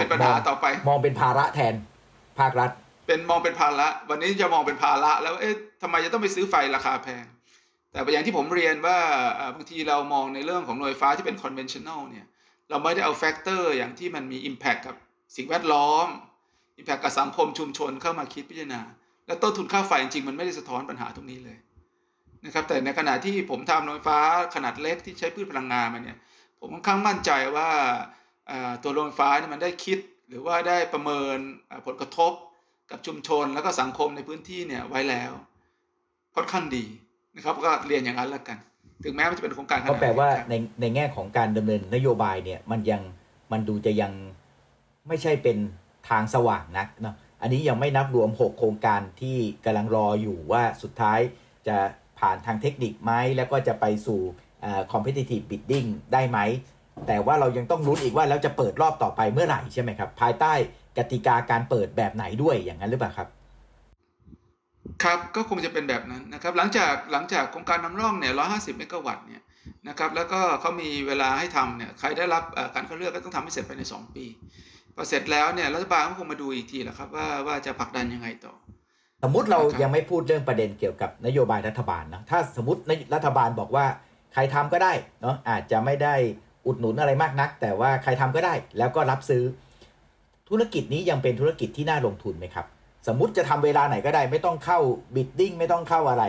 [0.90, 1.74] มองเป็นภาระแทน
[2.40, 2.72] ภาครัฐ
[3.06, 7.26] เป็นมองเป็นภาระวันนี้จะมองเป็นภาระแล้วเอ๊ะทำไมจะต้องไปซื้อไฟราคาแพง
[7.92, 8.98] แต่อย่างที่ผมเรียนว่า
[9.56, 12.26] บางทีเรามองในเรื่องของโรงไฟฟ้าที่เป็น conventional เนี่ย
[12.70, 14.96] เราไม่ได้เอา factor อย่างที่มันมี impact กับ
[15.36, 16.08] สิ่งแวดล้อม
[16.80, 18.82] impact กับสังคมชุมชนเข้ามาคิดพิจารณา
[19.28, 21.58] และต้นทุนค่าไฟจริงๆมันไม่ได้สะท้อนปัญหาตรงนี้เลย
[22.46, 24.20] นะครับแต่ในขณะที่ผมทำโรงไฟฟ้า
[24.56, 26.18] ขนาดเล็กที่ใช้พืชพลังงานมาเนี่ย
[26.60, 27.70] ผมค่อนข้างมั่นใจว่า
[28.84, 31.38] ตัวโรงไฟฟ้านี่มันได้คิด หรือว่าได้ประเมิน
[31.86, 32.34] ผลกระทบ
[32.92, 35.32] กับชุมชนแล้วก็สังคมในพื้นที่เนี่ยไว้แล้ว
[36.36, 36.86] ค่อนข้างดี
[37.36, 38.58] นะครับก็เรียนอย่างนั้นแล้วกัน
[39.04, 43.02] ถึงแม้มันจะเป็นโครงการก็แปลว่าในในแง่ของการดำเนินนโยบายเนี่ยมันยัง
[43.52, 44.12] มันดูจะยัง
[45.08, 45.58] ไม่ใช่เป็น
[46.10, 51.20] ทางสว่างนักเนาะอันนี้ยังไม่นับรวม 6 โครงการที่กำลังรออยู่ว่าสุดท้าย
[51.68, 51.78] จะ
[52.20, 54.20] ผ่านทางเทคนิคไหมแล้วก็จะไปสู่
[54.92, 56.40] competitive bidding ได้ไหม
[57.08, 60.54] แต่ว่าเรายังต้องรุ้นอีกว่าแล้วจะเปิดรอบต่อไปเมื่อไหร่ใช่ไหมครับ ภายใต้
[60.98, 63.28] กติกาการเปิดแบบไหนด้วยอย่างนั้นหรือเปล่าครับ
[65.04, 69.42] ครับก็คงจะเป็นแบบนั้นนะครับ หลังจากหลังจากโครงการนำร่องเนี่ยร้อยห้าสิบเมกะวัตต์เนี่ย
[69.88, 72.44] นะครับแล้วก็เขามีเวลาให้ทำเนี่ยใครได้รับ
[72.76, 74.26] การคัดเลือกก็ต้องทำให้เสร็จภายในสองปี
[74.96, 78.54] พอเสร็จแล้วเนี่ยรัฐบาลก็คงมาดูอีกทีแหละครับว่าว่าจะผลักดันยังไงต่อ
[79.24, 82.82] สมมติเรายังไม่พูดเรื่องประเด็นเกี่ยวกับนโยบายรัฐบาลนะถ้าสมมติ
[83.16, 83.86] รัฐบาลบอกว่า
[84.34, 86.16] ใครทำก็ได้เนาะอาจจะไม่ได้
[86.66, 89.44] อุดหนุนอะไรมากนัก แต่ว่าใครทำก็ได้แล้วก็รับซื้อ
[90.52, 92.66] ธุรกิจนี้ยังเป็นธุรกิจที่น่าลงทุนไหมครับ
[93.08, 94.80] สมมุติจะทำเวลาไหนก็ได้ ไม่ต้องเข้า
[95.16, 96.24] บิดดิ้งไม่ต้องเข้าอะไร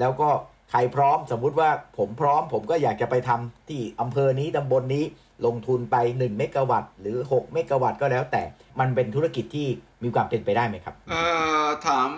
[0.00, 0.28] แล้วก็
[0.70, 5.04] ใครพร้อม สมมุติว่าผมพร้อม ผมก็อยากจะไปทำที่อำเภอนี้ตำบลนนี้
[5.46, 8.42] ลงทุนไป 1 เมกะวัตต์หรือ 6 เมกะวัตต์ก็แล้วแต่
[8.80, 9.66] มันเป็นธุรกิจที่
[10.02, 11.22] มีความเป็นไปได้ไหมครับเอ่
[11.64, 12.10] อถาม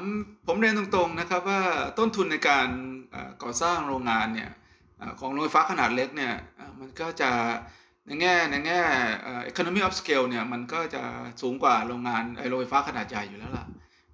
[0.46, 1.60] ผมเรียนตรงๆนะครับว่า
[1.98, 2.68] ต้นทุนในการ
[3.42, 4.50] ก่อสร้างโรงงานเนี่ย
[5.20, 6.34] ของโรงไฟฟ้าขนาดเล็กเนี่ย
[6.80, 7.30] มันก็จะ
[8.06, 8.80] ในแง่ในแง่
[9.50, 11.02] economy of scale เนี่ยมันก็จะ
[11.42, 13.66] สูงกว่าโรงงานไอโรงไฟฟ้าขนาดใหญ่อยู่แล้วล่ะ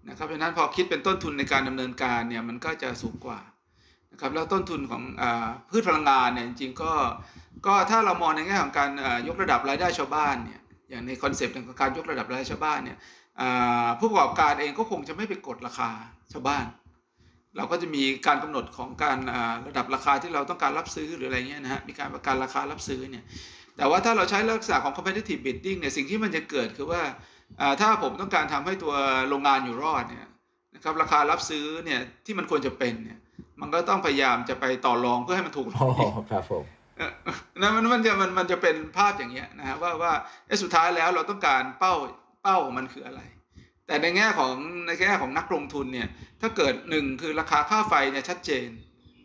[0.09, 3.41] นะครับเพราะนั้นพอคิดเป็นต้นทุนในการดำเนินการเนี่ยมันก็จะสูงกว่า
[4.13, 5.25] นะครับแล้วต้นทุนของอ
[5.71, 6.93] พืชพลังงานเนี่ยจริงๆก็
[7.67, 8.91] ก็ถ้าเรามองในแง่ของการ
[9.29, 12.99] ยกระดับรายได้ชาวบ้านเนี่ยอย่างใน concept ของการยกระดับรายได้ชาวบ้านเนี่ย
[13.99, 15.91] ผู้ประกอบการเองก็คงจะไม่ไปกดราคา
[16.33, 16.65] ชาวบ้าน
[17.57, 19.19] เราก็จะมีการกำหนดของการ
[19.67, 23.25] ระดับราคาที่เราต้องการรับซื้อหรืออะไรเงี้ยนะฮะมีการประกันราคารับซื้อเนี่ย
[23.77, 27.03] แต่ว่าถ้าเราใช้ลักษณะของ competitive bidding เนี่ยสิ่งที่มันจะเกิดคือว่า
[27.81, 28.95] ถ้าผมต้องการทำให้ตัว
[29.29, 30.27] โรงงานอยู่รอดเนี่ย
[30.75, 33.19] นะครับราคารับซื้อเนี่ยที่มันควรจะเป็นเนี่ย
[33.61, 35.93] มันก็ต้องพยายามจะไปต่อรองเพื่อให้มันถูกลง
[36.33, 36.65] ครับผม
[37.61, 40.13] นะมันมันจะมันมันจะเป็นภาพอย่างเงี้ยนะฮะว่าว่า
[40.63, 41.95] สุดท้ายแล้วเราต้องการเป้า
[42.43, 43.21] เป้าของมันคืออะไร
[43.87, 44.55] แต่ในแง่ของ
[44.87, 46.09] ในแง่ของนักลงทุนเนี่ย
[46.41, 48.69] ถ้าเกิดหนึ่งคือราคาค่าไฟเนี่ยชัดเจน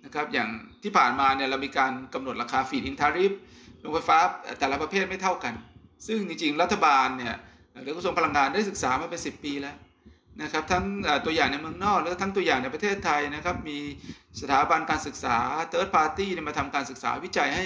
[0.06, 0.50] นะครับอย่าง
[0.84, 4.18] ที่ผ่านมาเนี่ยเรามีการกำหนดราคา Feed-in Tariff โรงไฟฟ้า
[4.60, 5.54] แต่ละประเภทไม่เท่ากัน
[6.08, 7.36] ซึ่งจริงๆ รัฐบาลเนี่ย
[7.82, 9.76] หรือกระทรวงพลังงานได้ศึกษามาเป็น 10 ปีแล้ว
[10.44, 10.84] นะครับทั้ง
[11.26, 13.78] ตัวอย่างในเมืองนอกแล้วทั้งตัวอย่างในประเทศไทยนะครับมี
[14.42, 15.38] สถาบันการศึกษา
[15.72, 17.66] third party มาทำการศึกษาวิจัยให้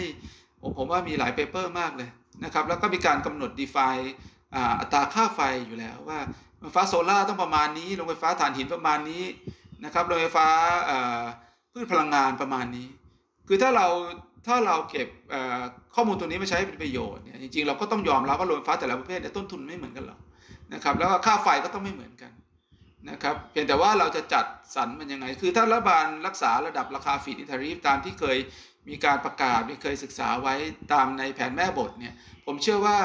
[0.78, 2.10] ผมว่ามีหลายเปเปอร์มากเลย
[2.44, 4.06] นะครับแล้วก็มีการกำหนด define
[4.80, 6.20] อัตราค่าไฟอยู่แล้วว่า
[6.60, 9.24] ไฟฟ้าโซลา่าต้องประมาณนี้โรงไฟฟ้าถ่านหินประมาณนี้
[9.86, 10.48] นะครับโรงไฟฟ้า
[11.72, 12.88] พืชพลังงานประมาณนี้
[13.48, 13.88] คือถ้าเรา
[14.48, 15.08] ถ้าเราเก็บ
[15.96, 20.20] ข้อมูลตรงนี้มาใช้เป็นประโยชน์เนี่ยจริงๆเราก็ต้องยอมรับว่าโรงไฟฟ้าแต่ละประเภทเนี่ยต้นทุนไม่เหมือนกันหรอก
[20.74, 22.32] นะครับแล้วก็ค่าไฟก็ต้องไม่เหมือนกัน
[23.10, 28.38] นะครับเพียงแต่ว่าเราจะจัดสรรมันยังไง คือถ้ารัฐบาลรักษาระดับราคา Feed-in Tariff ตามที่เคย
[28.90, 30.56] มีการประกาศมีเคยศึกษาไว้
[30.94, 32.14] ตามในแผนแม่บทเนี่ย
[32.46, 32.98] ผมเชื่อว่า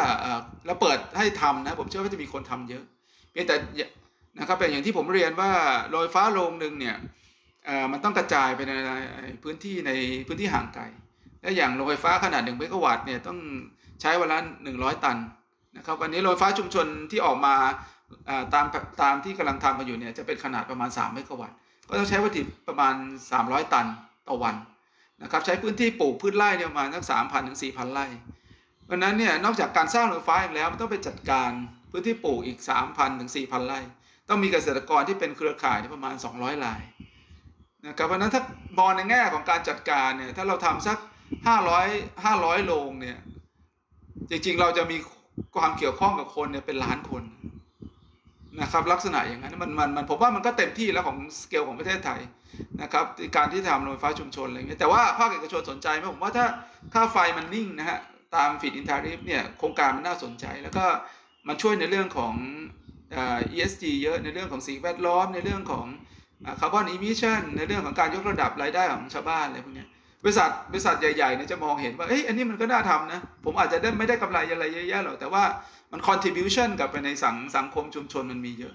[0.66, 2.85] แล้วเปิดให้ทำนะผมเชื่อว่าจะมีคนทำเยอะ
[3.33, 3.57] เพียงแต่
[4.38, 5.51] นะครับเป็นอย่างที่ผมเรียนว่า
[5.88, 6.96] โรงไฟฟ้าโรงหนึ่งเนี่ย
[7.92, 8.72] มันต้องกระจายไปใน
[9.42, 9.90] พื้นที่ใน
[10.27, 10.85] พื้นที่ห่างไกล
[11.47, 13.39] และอย่างโรงไฟฟ้าขนาดหนึ่งเมกะวัตต์เนี่ยต้อง
[14.01, 15.17] ใช้วันละหนึ่งร้อยตัน
[15.77, 17.55] นะครับวันนี้โรงไฟฟ้าชุมชนที่ออกมา
[18.55, 18.67] ตาม
[19.03, 21.57] ตามที่กำลังทำกันอยู่เนี่ยจะเป็นขนาดประมาณ 3 เมกะวัตต์
[21.89, 22.95] ก็ต้องใช้วัตถุประมาณ
[23.35, 23.87] 300 ตัน
[24.29, 24.55] ต่อวัน
[25.23, 28.07] นะครับใช้พื้นที่ปลูกพืชไร่เนี่ยประมาณสักสามพันถึงสี่พันไร่
[28.85, 31.51] เพราะนั้นเนี่ยนอกจากการสร้างโรงไฟฟ้าอีกแล้วมันต้องไปจัดการ
[31.91, 33.81] พื้นที่ปลูกอีกสามพันถึงสี่พันไร่
[34.29, 36.83] ต้องมีเกษตรกรที่เป็นเครือข่ายที่ประมาณ 200ราย
[37.87, 38.43] นะครับเพราะนั้นถ้า
[38.79, 40.99] มองในแง่ของการจัดการเนี่ยถ้าเราทำสัก
[41.35, 43.19] 500 500โรงเนี่ย
[44.31, 44.97] จริงๆเราจะมี
[45.57, 47.23] ความเกี่ยวข้องกับคนเนี่ยเป็นล้านคน
[48.62, 52.21] นะครับลักษณะอย่างนั้นมันมันมันผมว่ามันก็เต็มที่แล้วของสเกลของประเทศไทย
[52.83, 53.05] นะครับ
[53.37, 56.47] การที่ทำโรงไฟฟ้าชุมชนอะไรเงี้ยแต่ว่าภาคเอกชนสนใจไหมผมว่าถ้า
[56.95, 57.99] ค่าไฟมันนิ่งนะฮะ
[58.37, 60.85] ตาม Feed-in Tariff เนี่ยโครงการมันน่าสนใจ แล้วก็
[61.49, 62.35] มันช่วยในเรื่องของ
[63.53, 65.87] ESG เยอะในเรื่องของสิ่งแวดล้อม ในเรื่องของ
[66.61, 69.87] คาร์บอน emission ในเรื่องของการยกระดับรายได้ของชาวบ้านอะไรพวกนี้
[70.22, 75.44] บริษัทบริษัทใหญ่ๆเนี่ยจะมองเห็นว่าเอ้ยอันนี้มันก็น่าทำนะผมอาจจะได้ไม่ได้กำไรอะไรเยอะแยะหรอกแต่ว่า
[75.92, 78.74] มัน contribution กับไปในสังสังคมชุมชนมันมีเยอะ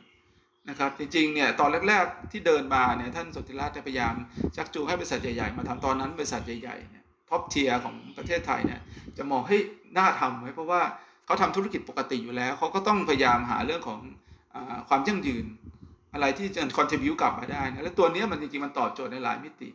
[0.70, 4.16] นะครับจริงๆเนี่ยตอนแรกๆที่เดินมาเนี่ยท่านสนธิรัตน์พยายาม
[4.56, 8.80] ชักจูงให้บริษัทใหญ่ๆมาทำตอนนั้นบริษัทใหญ่ๆเนี่ย top tier ของประเทศไทยเนี่ย
[9.18, 9.58] จะมองให้
[9.98, 10.82] น่าทำไว้เพราะว่า
[11.26, 14.00] เขาทำธุรกิจปกติอยู่แล้วเขาก็ต้องพยายามหาเรื่องของ
[14.56, 14.58] อ
[14.90, 15.46] ความยั่งยืน
[16.14, 19.70] อะไรที่จะ contribute กลับมาได้นะและตัวนี้มันจริงๆมันตอบโจทย์ในหลายมิติ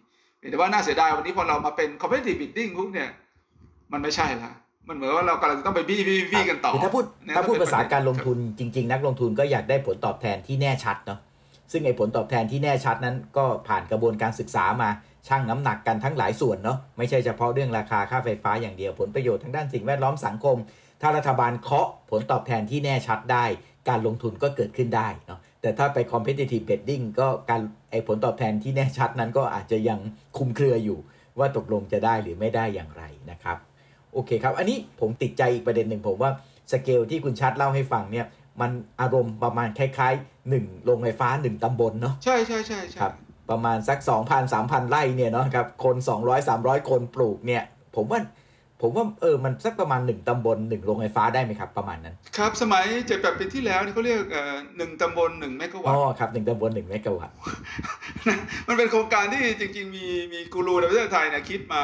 [0.51, 3.11] แต่ว่าน่าเสียดายวันนี้พอเรามาเป็น competitive bidding ปุ๊บเนี่ย
[3.93, 4.53] มันไม่ใช่ละ
[4.89, 7.05] มันเหมือนว่าเรากำลังต้องไปบี้บี้บี้กันต่อถ้าพูด
[7.37, 11.19] ถ้าพูดภาษาการลงทุนจริง ๆ นักลงทุนก็อยากได้ผลตอบแทนที่แน่ชัดเนาะ
[11.73, 14.91] ซึ่งไอ้ผลตอบแทนที่แน่ชัดนั้น ก็ผ่านกระบวนการศึกษามา
[15.29, 20.57] ชั่งน้ำหนักกันทั้งหลายส่วนเนาะไม่ใช่เฉพาะเรื่องราคาค่าไฟฟ้าอย่างเดียวผลประโยชน์ทางด้านสิ่งแวดล้อมสังคม
[21.01, 23.45] ถ้ารัฐบาลเคาะผลตอบแทนที่แน่ชัดได้
[23.89, 29.99] การลงทุนก็เกิดขึ้นได้เนาะ แต่ถ้าไป competitive bidding ก็การไอ้ผลตอบแทนที่แน่ชัดนั้นก็อาจจะยัง
[30.37, 30.99] คุมเครืออยู่
[31.39, 33.57] ว่าตกลงจะได้หรือไม่ได้อย่างไรนะครับ
[34.13, 36.31] โอเคครับ อันนี้ผมติดใจอีกประเด็นหนึ่งผมว่า
[36.73, 38.27] สเกลที่คุณชัดเล่าให้ฟังเนี่ย
[38.61, 43.13] มันอารมณ์ประมาณคล้ายๆหนึ่งโรงไฟฟ้าหนึ่งตำบลเนาะใช่ใช่ใช่ครับ
[43.51, 47.63] ประมาณสัก 2,000 3,000 ไร่เนี่ยเนาะครับคน 200 300 คนปลูกเนี่ย
[47.97, 48.21] ผมว่า
[48.81, 57.37] ผมว่าเออมันสักประมาณหนึ่งตำบลหนึ่งโรงไฟฟ้าได้ไหมครับ ประมาณนั้น ครับ สมัยเจ็ดแปดปีที่แล้วนี่เขาเรียกเอ่อหนึ่งตำบลหนึ่งเมกะวัตต์อ๋อครับหนึ่งตำบลหนึ่งเมกะวัตต์
[58.69, 61.83] มันเป็นโครงการที่จริง ๆ มีมีกูรูในประเทศไทยเนี่ยคิดมา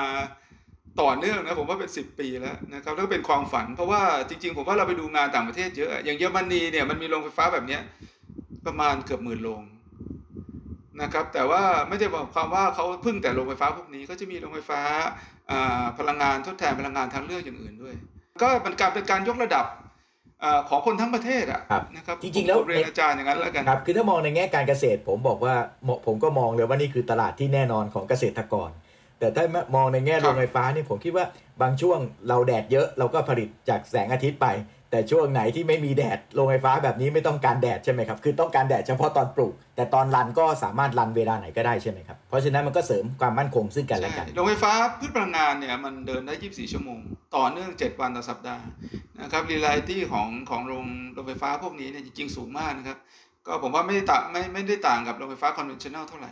[1.01, 7.83] ต่อเนื่องนะผมว่าเป็นสิบปีแล้วนะครับแล้วก็เป็นความฝัน เพราะว่าจริง ๆ ผมว่าเราไปดูงานต่างประเทศเยอะ อย่างเยอรมนีเนี่ยมันมีโรงไฟฟ้าแบบเนี้ย
[8.67, 9.63] ประมาณเกือบหมื่นโรง
[11.03, 14.81] นะครับแต่ว่าไม่ได้บอกความว่าเขาพึ่งแต่โรงไฟฟ้าพวกนี้ก็จะมีโรงไฟฟ้า
[15.99, 17.95] พลังงานทดแทนพลังงานทางเลือกอย่างอื่นด้วย
[18.43, 19.67] ก็เป็นการเป็นการยกระดับ
[20.69, 21.61] ของคนทั้งประเทศอะ
[21.97, 25.55] นะครับจริงๆแล้วเรียนอาจารย์อย่างนั้นแล้วกันครับคือถ้ามองในแง่การเกษตร ผมบอกว่า
[26.07, 28.71] ผมก็มองเลยว่านี่คือตลาดที่แน่นอนของเกษตรกร
[29.19, 29.45] แต่ถ้า
[29.77, 31.27] มองในแง่โรงไฟฟ้านี่ผมคิดว่า
[31.63, 34.47] บางช่วงเราแดดเยอะเราก็ผลิตจากแสงอาทิตย์ไป
[34.93, 46.99] แต่ช่วงไหนที่ไม่มีแดดโรงไฟฟ้าแบบนี้ไม่ต้องการแดดใช่ไหมครับ คือต้องการแดดเฉพาะตอนปลูก แต่ตอนรันก็สามารถรันเวลาไหนก็ได้ใช่ไหมครับ เพราะฉะนั้นมันก็เสริมความมั่นคงซึ่งกันและกัน โรงไฟฟ้าพืชพลังงานเนี่ยมันเดินได้ 24 ชั่วโมง
[47.37, 48.65] ต่อเนื่อง 7 วันต่อสัปดาห์
[49.23, 52.99] นะครับ reliability ของของโรงโรงไฟฟ้าพวกนี้เนี่ยจริงๆสูงมากนะครับ
[53.47, 56.31] ก็ผมว่าไม่ได้ต่างไม่ไม่ได้ต่างกับโรงไฟฟ้า conventional เท่าไหร่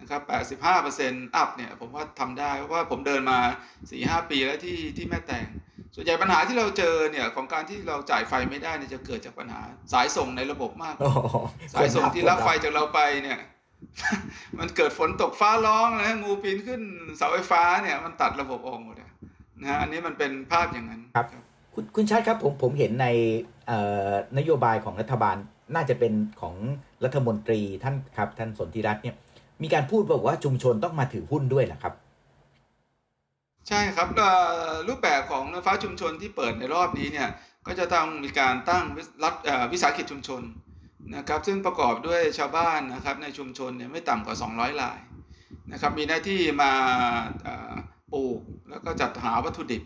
[0.00, 0.22] นะครับ
[0.68, 3.38] 85% up เนี่ยผมว่าทำได้เพราะว่าผมเดินมา
[3.84, 5.46] 4-5 ปีแล้วที่ที่แม่แตง
[5.94, 9.60] ส่วนใหญ่ปัญหาที่เราเจอเนี่ยของการที่เราจ่ายไฟไม่ได้เนี่ยจะเกิดจากปัญหา
[9.92, 11.14] สายส่งในระบบมากกว่า
[11.74, 13.38] สายส่งที่รับไฟจากเราไปเนี่ย
[14.58, 16.80] มันเกิดฝนตกฟ้าร้องนะงูปีนขึ้น
[17.16, 19.10] เสาไฟฟ้าเนี่ยมันตัดระบบออกหมดเลย
[19.60, 21.26] นะฮะอันนี้มันเป็นภาพอย่างนั้นครับ
[21.74, 23.06] คุณคุณชาติครับผมผมเห็นใน
[23.66, 23.78] เอ่
[24.10, 25.36] อนโยบายของรัฐบาล
[25.74, 26.54] น่าจะเป็นของ
[27.04, 29.16] รัฐมนตรีท่านครับท่านสนธิรัตน์เนี่ย
[29.62, 31.94] มีการพูดบอกว่าชุมชนต้องมาถือหุ้นด้วยเหรอครับ
[33.68, 34.08] ใช่ครับ
[34.88, 37.28] รูปแบบของรถไฟฟ้าชุมชนที่เปิดในรอบนี้เนี่ย
[37.66, 38.84] ก็จะต้องมีการตั้ง
[39.22, 39.34] รัฐ
[39.72, 40.42] วิสาหกิจชุมชน
[41.16, 44.98] นะครับซึ่งประกอบด้วยชาวบ้านนะครับในชุมชนเนี่ยไม่ต่ำกว่า 200ราย
[45.72, 46.72] นะครับมีหน้าที่มา
[48.12, 49.82] ปลูกแล้วก็จัดหาวัตถุดิบ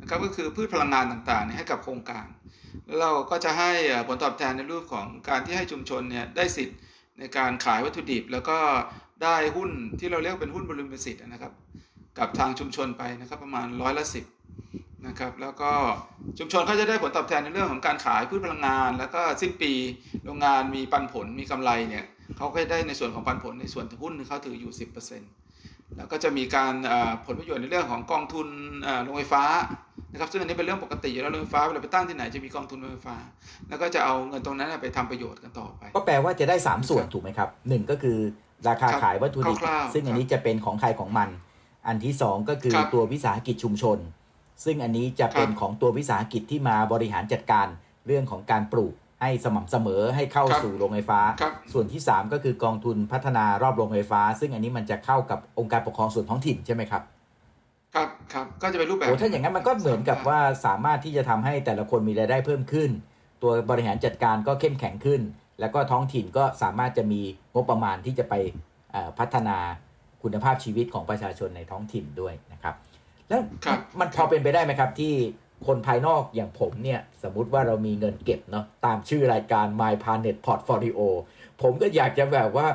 [0.00, 2.26] นะครับก็คือพืชพลังงานต่างๆให้กับโครงการ
[2.86, 3.70] แล้วเราก็จะให้
[4.06, 6.78] ผลตอบแทนในรูปของการที่ให้ชุมชนเนี่ยได้สิทธิ์
[7.18, 8.58] ในการขายวัตถุดิบ แล้วก็
[9.22, 11.52] ได้หุ้นที่เราเรียกเป็นหุ้นบริษัทสิทธิ์นะครับ
[12.18, 14.24] กับทางชุมชนไปนะครับประมาณร้อยละสิบ
[15.06, 15.70] นะครับแล้วก็
[16.38, 19.72] ชุมชนเขาจะได้ผลตอบแทนในเรื่องของการขายพืชพลังงาน แล้วก็สิ้นปี
[20.24, 22.04] โรงงานมีปันผลมีกำไรเนี่ย
[22.36, 24.72] เขาก็ได้ในส่วนของปันผลในส่วนหุ้นเขาถืออยู่
[25.34, 26.74] 10%แล้วก็จะมีการ
[27.26, 28.48] ผลประโยชน์ในเรื่องของกองทุน
[29.04, 29.44] โรงไฟฟ้า
[30.12, 33.16] นะครับซึ่งอันนี้เป็นเรื่องปกติอยู่แล้วโรงไฟฟ้าเวลาไปตั้งที่ไหนจะมีกองทุนโรงไฟฟ้า
[33.68, 38.18] แล้วก็จะเอาเงินตรงนั้นไปทำประโยชน์กันต่อไป ก็แปลว่าจะได้ 3 ส่วนถูกไหมครับหนึ่งก็คือ
[38.68, 41.28] ราคาครับขายวัตถุดิบคร่าวๆซึ่งอันนี้จะเป็นของใครของมัน
[41.86, 43.98] อันที่2ก็คือครับตัววิสาหกิจชุมชน
[44.64, 47.66] ซึ่งอันนี้จะเป็นครับของตัววิสาหกิจที่มาบริหารจัดการ
[48.06, 57.02] เรื่องของการปลูกให้สม่ำเสมอให้เข้าครับสู่โรงไฟฟ้าครับส่วนที่ 3 ก็คือกองทุนพัฒนารอบโรงไฟฟ้า ซึ่งอันนี้มันจะเข้ากับองค์การปกครองส่วนท้องถิ่นใช่ไหมครับ
[57.94, 62.90] ครับครับก็จะเป็นรูปแบบโอ้ถ้าอย่างนั้นมันก็เหมือนกับว่าสามารถที่จะทำให้แต่ละคนมีรายได้เพิ่มขึ้น
[63.42, 65.20] ตัวบริหารจัดการก็เข้มแข็งขึ้น
[65.60, 67.22] แล้วก็ท้องถิ่นก็สามารถจะมี
[67.54, 68.34] งบประมาณที่จะไป
[68.92, 69.58] เอ่อพัฒนา
[70.22, 72.74] คุณภาพชีวิตของประชาชนในท้องถิ่นด้วยนะครับ
[73.28, 75.14] แล้วครับมันพอเป็นไปได้ไหมครับที่
[75.66, 81.00] คนภายนอกอย่างผมเนี่ยสมมุติว่าเรามีเงินเก็บเนาะตามชื่อรายการ My Planet Portfolio
[81.62, 82.66] ผมก็อยากจะแบบว่า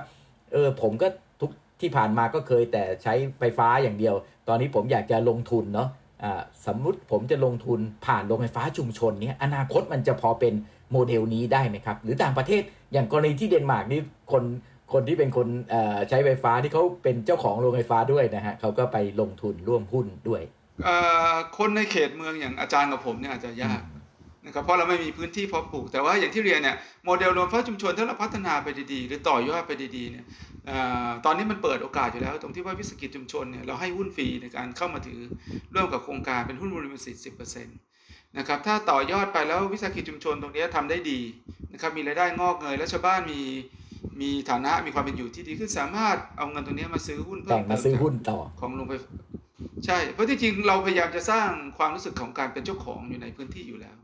[0.52, 1.08] เออผมก็
[1.42, 4.16] ทุกที่ผ่านมาก็เคยแต่ใช้ไฟฟ้าอย่างเดียว
[4.48, 5.90] ตอนนี้ผมอยากจะลงทุนเนาะ
[6.24, 10.54] อ่าสมมุติผมจะลงทุนผ่านโรงไฟฟ้าชุมชนเนี่ยอนาคตมันจะพอเป็น
[10.92, 12.62] โมเดลนี้ได้ไหมครับ หรือต่างประเทศ
[12.94, 14.44] อย่างกรณีที่เดนมาร์กนี่คน
[14.94, 20.42] คนที่เป็นคนเอ่อใช้ไฟฟ้าที่เขาเป็นเจ้าของโรงไฟฟ้าด้วยนะฮะเขาก็ไปลงทุนร่วมหุ้นด้วย
[20.86, 20.96] เอ่
[21.32, 23.82] อคนในเขตเมืองอย่างอาจารย์กับผมเนี่ยอาจจะยาก
[24.46, 30.26] นะครับเพราะเราไม่มีพื้นที่เพาะปลูกแต่ว่าอย่างที่เรียนเนี่ยโมเดลโรงไฟฟ้าชุมชนถ้าเราพัฒนาไปดีๆ หรือต่อยอดไปดีๆเนี่ย
[30.68, 35.20] เอ่อตอนนี้มันเปิดโอกาสอยู่แล้ว ตรงที่ว่าวิสาหกิจชุมชนเนี่ยเราให้หุ้นฟรีในการเข้ามาถือ
[35.76, 37.78] ร่วมกับโครงการเป็นหุ้นบริษัทสิบเปอร์เซ็นต์
[38.38, 41.20] นะครับถ้าต่อยอดไปแล้ววิสาหกิจชุมชนตรงนี้ทำได้ดี
[41.74, 43.42] นะครับมีรายได้งอกเงย และชาวบ้านมี
[44.22, 49.12] มีฐานะมีความเป็นอยู่ที่ดีขึ้นสามารถเอาเงินตรงนี้มาซื้อหุ้นเพิ่แต่มงเติมามซื้อหุ้นต่อของโรงไฟฟ้า
[49.86, 53.96] ใช่เพราะที่จริงเราพยายามจะสร้างความรู้สึกของการเป็นเจ้าของอยู่ในพื้นที่อยู่แล้ว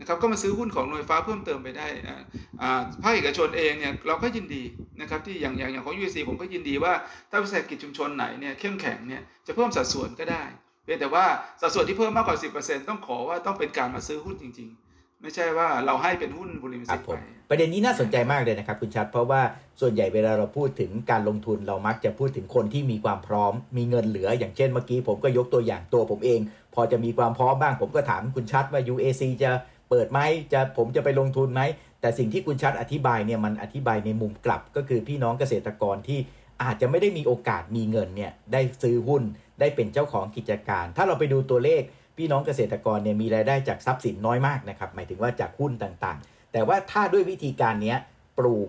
[0.00, 2.22] นะครับก็มาซื้อหุ้นของโรงไฟฟ้าเพิ่มเติมไปได้อ่า
[2.62, 4.62] อ่าภาคเอกชนเองเนี่ยเราก็ยินดี
[5.00, 6.92] นะครับที่อย่างอย่างอย่างของ UC ผมก็ยินดีว่า
[7.30, 10.42] ถ้าวิสาหกิจชุมชนไหนเนี่ยเข้มแข็งเนี่ยจะเพิ่มสัดส่วนก็ได้
[10.84, 11.24] เพียงแต่ว่า
[11.60, 19.40] สัดส่วนที่เพิ่มมากกว่า 10%ต้องขอว่าต้องเป็นการมาซื้อหุ้นจริง ๆ ไม่ใช่ว่าเราให้เป็นหุ้นบริคษัรัทบผไปมประเด็นนี้น่าสนใจมากเลยนะครับคุณชัด เพราะว่า
[19.80, 26.40] ส่วนใหญ่เวลาเราพูดถึงการลงทุนเรามักจะพูดถึงคนที่มีความพร้อม มีเงินเหลือ อย่างเช่นเมื่อกี้ผมก็ยกตัวอย่างตัวผมเอง
[26.74, 29.50] พอจะมีความพร้อมบ้าง ผมก็ถามคุณชัดว่า UAC จะ
[29.90, 30.20] เปิดไหม
[30.52, 31.62] จะผมจะไปลงทุนไหม
[32.00, 36.18] แต่สิ่งที่คุณชัดอธิบายเนี่ยมันอธิบายในมุมกลับ ก็คือพี่น้องเกษตรกรที่
[36.62, 39.22] อาจจะไม่ได้มีโอกาสมีเงินเนี่ยได้ซื้อหุ้น
[39.60, 41.82] ได้เป็นเจ้าของกิจการ ถ้าเราไปดูตัวเลข
[42.16, 47.94] พี่น้องเกษตรกรเนี่ยมีรายได้จากทรัพย์สินน้อยมากนะครับหมายถึงว่าจากหุ้นต่างๆ แต่ว่าถ้าด้วยวิธีการนี้
[48.38, 48.68] ปลูก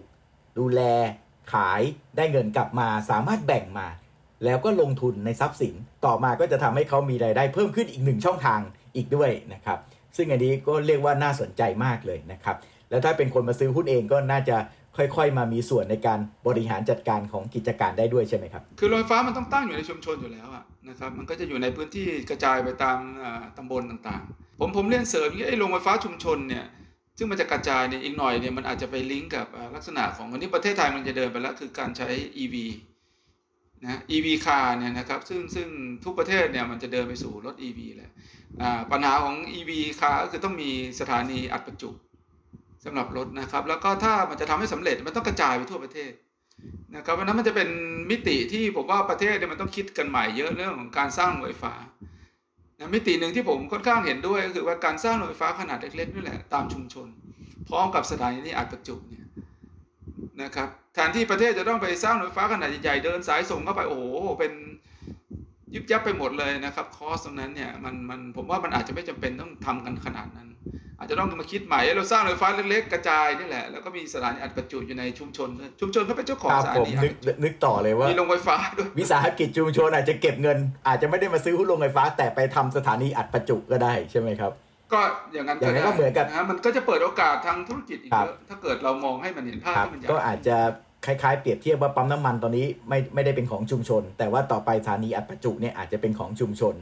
[0.59, 0.81] ดูแล
[1.53, 1.81] ขาย
[2.17, 3.87] ได้เงินกลับมาสามารถแบ่งมา
[4.45, 5.75] แล้วก็ลงทุนในทรัพย์สิน
[6.05, 8.59] ต่อมาก็จะทำให้เขามีรายได้เพิ่มขึ้นอีกหนึ่งช่องทาง
[8.95, 9.77] อีกด้วยนะครับ
[10.17, 12.55] ซึ่งอันนี้ก็เรียกว่าน่าสนใจมากเลยนะครับ
[12.89, 14.57] แล้วถ้าเป็นคนมาซื้อหุ้นเองก็น่าจะ
[14.97, 22.97] ค่อยๆ มามีส่วนในการบริหารจัดการของกิจการได้ด้วยใช่ไหมครับ คือโรงไฟฟ้ามันต้องตั้งอยู่ในชุมชนอยู่แล้วอะ นะครับมันก็จะอยู่ในพื้นที่กระจายไปตาม
[23.57, 26.65] ตำบลต่างๆ ผมผมเรียนเสริมอย่ไอ้โรงไฟฟ้าชุมชนเนี่ย
[27.17, 32.07] ซึ่งมันจะกระจายเนี่ยอีกหน่อยเนี่ยมันอาจจะไปลิงก์กับลักษณะของวันนี้ประเทศไทยมันจะเดินไปแล้วคือการใช้
[32.43, 32.55] EV
[33.83, 35.67] นะ EV car เนี่ยนะครับซึ่งซึ่ง
[36.03, 38.11] ทุกประเทศเนี่ยมันจะเดินไปสู่รถ EV แหละ
[38.91, 41.89] ปัญหาของ EV car ก็คือต้องมีสถานีอัดประจุ
[42.85, 46.11] สำหรับรถนะครับ แล้วก็ถ้ามันจะทำให้สำเร็จมันต้องกระจายไปทั่วประเทศ
[46.95, 47.69] นะครับเพราะนั้นมันจะเป็น
[48.11, 51.73] มิติที่ผมว่าประเทศเนี่ยมันต้องคิดกันใหม่เยอะเรื่องของการสร้างโรงไฟฟ้า
[52.79, 57.07] นะมิติหนึ่งที่ผมค่อนข้างเห็นด้วยก็คือว่าการสร้างโรงไฟฟ้าขนาดเล็กๆนี่แหละตามชุมชน
[57.69, 59.25] พร้อมกับสถานีอัดประจุเนี่ย
[60.41, 64.05] นะครับแทนที่ประเทศจะต้องไปสร้างโรงไฟฟ้าขนาดใหญ่ๆเดินสายส่งเข้าไปโอ้โห
[64.39, 64.51] เป็น
[65.73, 70.49] ยิบยับไปหมดเลยนะครับคอสตรงนั้นเนี่ยมันมันผมว่ามันอาจจะไม่จำเป็นต้องทำกันขนาดนั้น
[71.01, 75.49] อาจจะต้องมาคิดใหม่เราสร้างโรงไฟฟ้าเล็กๆกระจายนี่แหละแล้วก็มีสถานีอัดประจุอยู่ในชุมชน
[75.81, 84.51] ชุมชนเขาเป็นเจ้าของสถานีนึกนึกต่อเลยว่ามีโรงไฟฟ้าด้วยวิสาหกิจชุมชนอาจจะเก็บเงิน อาจจะไม่ได้มาซื้อหุ้นโรงไฟฟ้า แต่ไปทำสถานีอัดประจุก็ได้ใช่ไหมครับ
[84.93, 84.99] ก็
[85.33, 90.57] อย่างนั้นอย่างนั้นก็เหมือนกับนะมันก็จะเปิดโอกาสทางธุรกิจอีกเยอะถ้าเกิดเรามองให้มันเห็นภาพครับที่มันใหญ่ก็อาจจะ
[91.05, 96.75] คล้ายๆเปรียบเทียบว่าปั๊มน้ำมันตอนนี้ไม่ไม่ได้เป็นของชุมชน แต่ว่าต่อไปสถานีอัดประจุเนี่ยอาจจะเป็นของชุมชน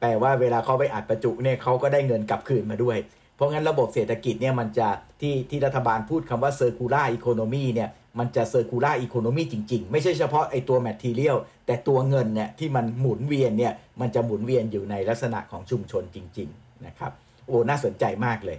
[0.00, 2.96] แปลว่าเวลาเขาไปอัดประจุเนี่ยเขาก็ได้เงินกลับคืนมาด้วย
[3.38, 4.88] เพราะงั้นระบบเศรษฐกิจเนี่ยมันจะ
[5.20, 17.12] ที่ที่รัฐบาลพูดคำว่า circular economy เนี่ยมันจะ circular economy จริง ๆ ไม่ใช่เฉพาะไอตัว material แต่ตัวเงินเนี่ยที่มันหมุนเวียนเนี่ยมันจะหมุนเวียนอยู่ในลักษณะของชุมชนจริง ๆ นะครับ
[17.46, 18.58] โอ้น่าสนใจมากเลย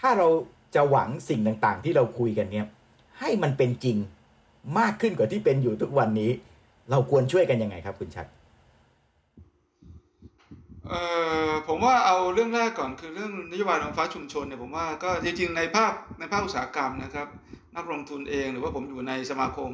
[0.00, 0.28] ถ้าเรา
[0.74, 2.66] จะหวังสิ่งต่างๆ ที่เราคุยกันเนี่ย
[3.20, 3.96] ให้มันเป็นจริง
[4.78, 6.30] มากขึ้นกว่าที่เป็นอยู่ทุกวันนี้
[6.90, 8.26] เราควรช่วยกันยังไงครับคุณชัด
[10.88, 11.00] เอ่
[11.50, 17.28] อผมว่าเอาเรื่องแรกก่อนคือเรื่องนโยบายโรงฟ้าชุมชนเนี่ยผมว่าก็จริงๆในภาคในภาคอุตสาหกรรมนะครับ
[17.76, 19.72] นักลงทุนเองหรือว่าผมอยู่ในสมาคม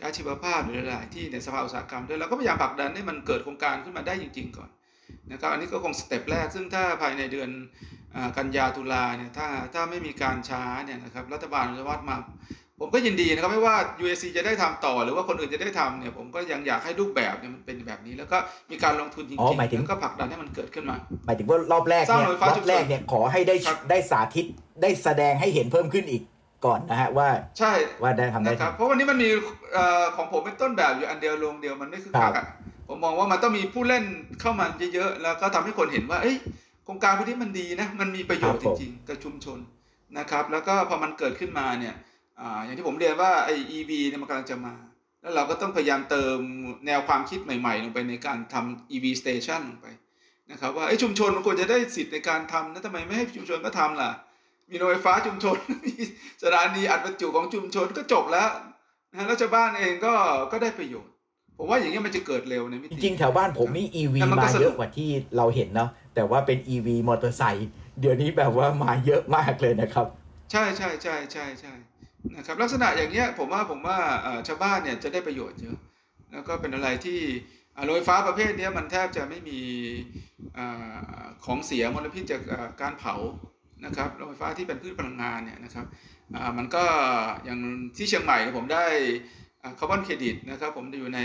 [0.00, 4.70] กาชีวภาพหรือหลายๆที่ในสภาอุตสาหกรรมด้วยเราก็พยายามผลักดันให้มันเกิดโครงการขึ้นมาได้จริง ๆ ก่อน
[5.32, 7.50] นะครับอันนี้ก็คงสเต็ปแรกซึ่งถ้าภายในเดือน
[8.36, 12.16] กันยาตุลาเนี่ยถ้าถ้าไม่มีการช้าเนี่ยนะครับรัฐบาลจะวัดมา
[12.80, 18.38] ผมก็ยินดีนะครับไม่ว่า UAC จะได้ทำต่อหรือว่าคนอื่นจะได้ทำเนี่ยผมก็ยังอยากให้รูปแบบเนี่ยมันเป็นแบบนี้ แล้วก็
[18.70, 24.46] มีการลงทุนจริงอ๋อหมายถึงๆแล้วก็ผลักดันให้มันเกิดขึ้นมาหมายถึงว่ารอบแรกสร้างเนี่ยโรงไฟฟ้ารอบแรกเนี่ยขอให้ได้ครับได้สาธิต
[24.82, 26.22] ได้แสดงให้เห็นเพิ่มขึ้นอีก
[26.66, 29.28] ก่อนนะฮะว่าใช่ว่าได้ทำได้นะครับทำเพราะวันนี้มันมี
[29.72, 32.46] เอ่อของผมเป็นต้นแบบอยู่อันเดียวลงเดียวมันไม่คือครัคับกอะ
[32.88, 34.04] ผมมองว่ามันต้องมีผู้เล่น
[34.40, 36.36] เข้ามาเยอะๆแล้วก็ทำให้คนเห็นว่าเอ้ย
[36.84, 39.58] โครงการพวกนี้มันดีนะมันมีประโยชน์จริงๆกับชุมชน
[40.18, 41.94] นะครับ แล้วก็พอมันเกิดขึ้นมาเนี่ย
[42.40, 44.74] อ่าอย่างที่ผมเรียนว่าไอ้ EV เนี่ยมันกำลังจะมา
[45.22, 46.38] แล้วเราก็ต้องพยายามเติม
[46.86, 49.86] แนวความคิดใหม่ ๆ ลงไปในการทำ EV station ลงไป
[50.50, 54.10] นะครับว่าไอ้ชุมชนมันควรจะได้สิทธิ์ในการทำนะทำไมไม่ให้ชุมชนก็ทำล่ะ
[54.70, 55.92] มีโรงไฟฟ้าชุมชนมี
[56.42, 58.50] สถานีอัดประจุของชุมชนก็จบแล้ว
[59.12, 60.14] นะแล้วชาวบ้านเองก็
[60.52, 61.12] ก็ได้ประโยชน์
[61.58, 67.68] ผมว่าอย่างนี้ยมันจะเกิดเร็วในมิจติริงๆแถวบ้านผมนี่ EV แต่มันก็มาสนุกเยอะกว่าที่เราเห็นเนาะแต่ว่าเป็น EV มอเตอร์ไซค์
[68.00, 70.06] เดี๋ยวนี้แบบว่ามาเยอะมากเลยนะครับ
[70.52, 71.72] ใช่ใช่ใช่ใช่ใช่
[72.36, 73.98] นะครับลักษณะอย่างเงี้ยผมว่าผมว่า
[74.48, 75.78] ชาวบ้านเนี่ยจะได้ประโยชน์เยอะ
[76.32, 77.20] แล้วก็เป็นอะไรที่
[77.84, 79.60] โรงไฟฟ้าประเภทเนี้ยมันแทบจะไม่มี
[80.58, 80.60] อ
[81.44, 82.42] ของเสียมลพิษจาก
[82.80, 83.14] การเผา
[83.84, 85.86] นะครับโรงไฟฟ้าที่เป็นพืชพลังงานเนี่ยนะครับ
[86.58, 86.84] มันก็
[87.44, 87.58] อย่าง
[87.96, 88.86] ที่เชียงใหม่เนี่ยผมได้
[89.78, 91.20] คาร์บอนเครดิตนะครับผมอยู่ใน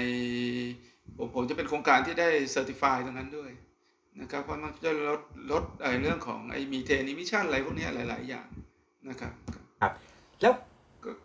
[1.17, 3.51] ผมผมจะเป็นโครงการที่ได้ certify ตรงนั้นด้วย
[4.21, 8.47] นะครับเพราะมันจะลดลดไอ้เรื่องของไอ้มีเทน emission อะไรพวกนี้เนี่ยหลาย ๆ อย่าง
[9.09, 9.33] นะครับ
[10.41, 10.53] แล้ว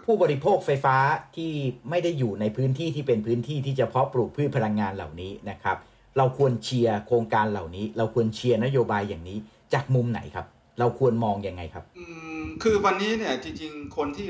[0.05, 0.97] ผู้บริโภคไฟฟ้า
[1.37, 1.51] ที่
[1.91, 5.77] ไม่ได้อยู่ในพื้นที่ที่เป็นพื้นที่ที่จะเพาะปลูกพืชพลังงานเหล่านี้นะครับ
[6.19, 9.39] เราควรเชียร์โครงการเหล่านี้ เราควรเชียร์นโยบายอย่างนี้
[9.75, 10.47] จากมุมไหนครับ
[10.79, 12.05] เราควรมองยังไงครับอื
[12.41, 14.27] มคือวันนี้เนี่ยจริงๆ คนที่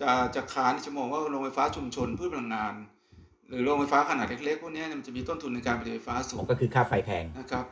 [0.00, 2.74] จะจะค้านจะมองว่าโรงไฟฟ้าชุมชนพืชพลังงาน
[3.48, 7.64] หรือโรงไฟฟ้าขนาดเล็กๆพวกเนี้ยมันจะมีต้นทุนในการผลิตไฟฟ้าสูงก็คือค่าไฟแพงนะครับ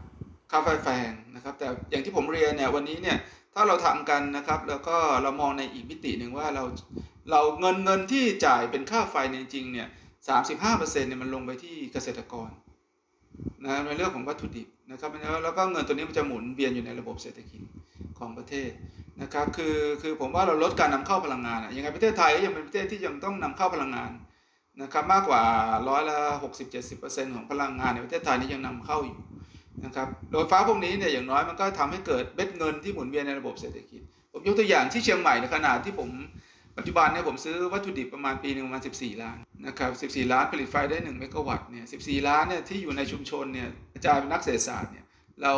[0.50, 3.16] ค่าไฟแพงนะครับ แต่อย่างที่ผมเรียนเนี่ยวันนี้เนี่ย
[3.54, 6.64] ถ้าเราทำกันนะครับ แล้วก็เรามองในอีกมิติหนึ่งว่าเรา
[7.30, 9.88] เราเงินเงินที่จ่ายเป็นค่าไฟเนี่ยจริงเนี่ย
[10.28, 12.50] สามสิบห้าเปอร์เซ็นต์เนี่ยมันลงไปที่เกษตรกร
[13.64, 15.10] นะในเรื่องของวัตถุดิบนะครับ
[15.44, 17.62] แล้วก็เงินตัวนี้มันจะหมุนเวียนอยู่ในระบบเศรษฐกิจ
[18.18, 18.70] ของประเทศ
[19.22, 24.10] นะครับคือคือผมว่าเราลดการนำเข้าพลังงานอะยังไงประเทศไทยก็ยังเป็นประเทศที่ยังต้องนำเข้าพลังงาน
[24.82, 25.42] นะครับมากกว่า
[25.88, 29.18] ร้อยละหกสิบเจ็ดสิบเปอร์เซ็นต์ของพลังงานในประเทศไทยนี่ยังนำเข้าอยู่
[29.84, 34.00] นะครับโดยฟ้าพวกนี้เนี่ยอย่างน้อยมันก็ทำให้เกิดเม็ดเงินที่หมุนเวียนในระบบเศรษฐกิจ
[34.32, 36.08] ผมยกตัวอย่างที่เชียงใหม่ในขนาดที่ผม
[36.78, 45.04] ปัจจุบันเนี่ยผมซื้อวัตถุดิบประมาณปีหนึ่งประมาณ 14 ล้านนะครับ 14 ล้านผลิตไฟได้ 1 เมกะวัตต์เนี่ย 14 ล้านเนี่ยที่อยู่ในชุมชนเนี่ยอาจารย์เป็นนักเศรษฐศาสตร์เนี่ย
[45.42, 45.54] เรา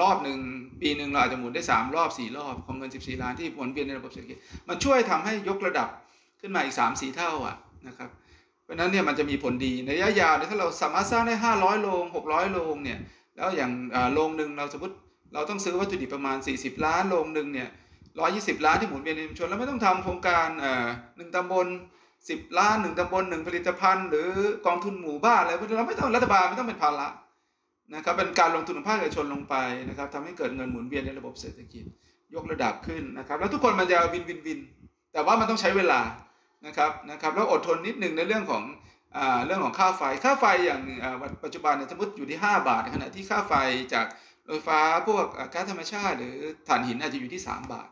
[0.00, 0.38] รอบหนึ่ง
[0.80, 5.88] ปีหนึ่งเราอาจจะหมุนได้ 3 รอบ 4 รอบของเงิน 14 ล้านที่หมุนเวียนในระบบเศรษฐกิจมันช่วยทำให้ยกระดับ
[6.40, 7.56] ขึ้นมาอีก 3-4 เท่าอะ
[7.88, 8.10] นะครับ
[8.64, 12.98] เพราะนั้นเนี่ยมันจะมีผลดีในระยะยาวเนี่ยถ้าเราสามารถสร้างได้ 500 โรง600 โรงเนี่ย
[13.36, 13.70] แล้วอย่าง
[14.12, 14.94] โรงหนึ่งเราสมมติ
[15.34, 17.68] เราต้องซื้อวัตถุดิบประมาณ 40 ล้านโรงหนึ่งเนี่ย
[18.18, 20.86] 120ล้านที่หมุนเวียนในชุมชนแล้วไม่ต้องทำโครงการเอ่อ
[21.16, 21.66] หนึ่งตำบล
[22.28, 24.28] สิบล้านหนึ่งตำบลหนึ่งผลิตภัณฑ์ หรือ
[24.66, 27.08] กองทุนหมู่บ้านอะไรพวกนี้เราไม่ต้องรัฐบาลไม่ต้องเป็นภาระ
[27.94, 29.54] นะครับเป็นการลงทุนของภาคเอกชนลงไป
[29.88, 31.84] นะครับทำให้เกิดเงินหมุนเวียนในระบบเศรษฐกิจ
[32.34, 34.60] ยกระดับขึ้นนะครับ แล้วทุกคนมันจะวินวินวิน
[35.12, 36.00] แต่ว่ามันต้องใช้เวลา
[36.66, 38.62] นะครับนะครับแล้วอดทนนิดหนึ่งในเรื่องของ
[39.16, 43.54] อ่าเรื่องของค่าไฟค่าไฟอย่างอ่าปัจจุบันเนี่ยสมมติอยู่ที่ 5 บาทขณะที่ค่าไฟ
[43.94, 44.06] จาก
[44.48, 46.36] รถไฟฟ้าพวกก๊าซธรรมชาติ หรือ
[46.68, 47.88] ถ่านหินอาจจะอยู่ที่ 3 บาท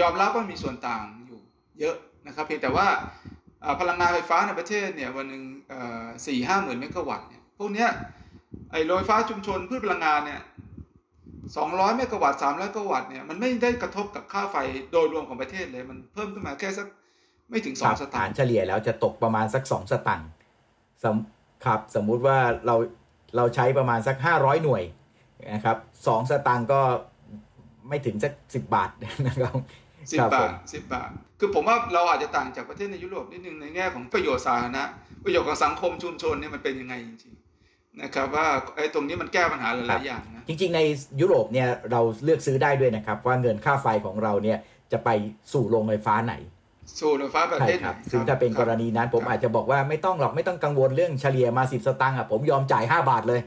[0.00, 1.40] ยอมรับว่ามีส่วนต่างอยู่
[1.80, 1.96] เยอะ
[2.26, 2.86] นะครับเพียงแต่ว่า
[3.64, 5.42] อ่าพลังงานไฟฟ้าในประเทศเนี่ยวันหนึ่ง
[6.26, 7.90] สี่ห้าหมื่นเมกะวัตต์เนี่ยพวกเนี้ย
[8.72, 10.40] ไอ้โรงไฟฟ้าชุมชนพืชพลังงานเนี่ย
[11.56, 14.56] สองร้อยเมกะวัตต์สามร้อยเมกะวัตต์เนี่ยมันไม่ได้กระทบกับค่าไฟ
[14.92, 16.86] โดยรวมของประเทศเลยมันเพิ่มขึ้นมาแค่สัก
[17.50, 20.30] ไม่ถึงสองสตาฐางนค์เฉลี่ยแล้วจะตกประมาณสักสองสตังค์
[21.02, 21.16] สม
[21.64, 22.76] ครับสมมุติว่าเรา
[23.36, 24.82] เราใช้ประมาณสักห้าร้อยหน่วย
[25.54, 26.80] นะครับสองสตังค์ก็
[27.88, 28.90] ไม่ถึงสักสิบบาท
[29.26, 29.56] นะครับ
[30.12, 34.82] สิบครับผบามทสิบบาท คือผมว่าเราอาจจะต่างจากประเทศในยุโรปนิดนึงในแง่ของประโยชน์สาธารณะ
[35.24, 40.80] ประโยชน์ของสังคมชุมชนเนี่ยมันเป็นยังไงจริงๆนะครับว่าไอ้ตรงนี้มันแก้ปัญหาหลายๆอย่างนะจริง ๆ ใน
[41.20, 44.58] ยุโรปเนี่ยเราเลือกซื้อได้ด้วยนะครับ ว่าเงินค่าไฟของเราเนี่ย
[44.92, 45.08] จะไป
[45.52, 46.34] สู่โรงไฟฟ้าไหน
[47.00, 53.40] สู่รถไฟฟ้าประใช่เทศครับไหนซึ่งถ้าเป็นกรณีนั้นผมครับอาจจะบอกว่าไม่ต้องหรอกไม่ต้องกังวลเรื่องเฉลี่ยมา10สตางค์อะผมยอมจ่าย5บาทเลย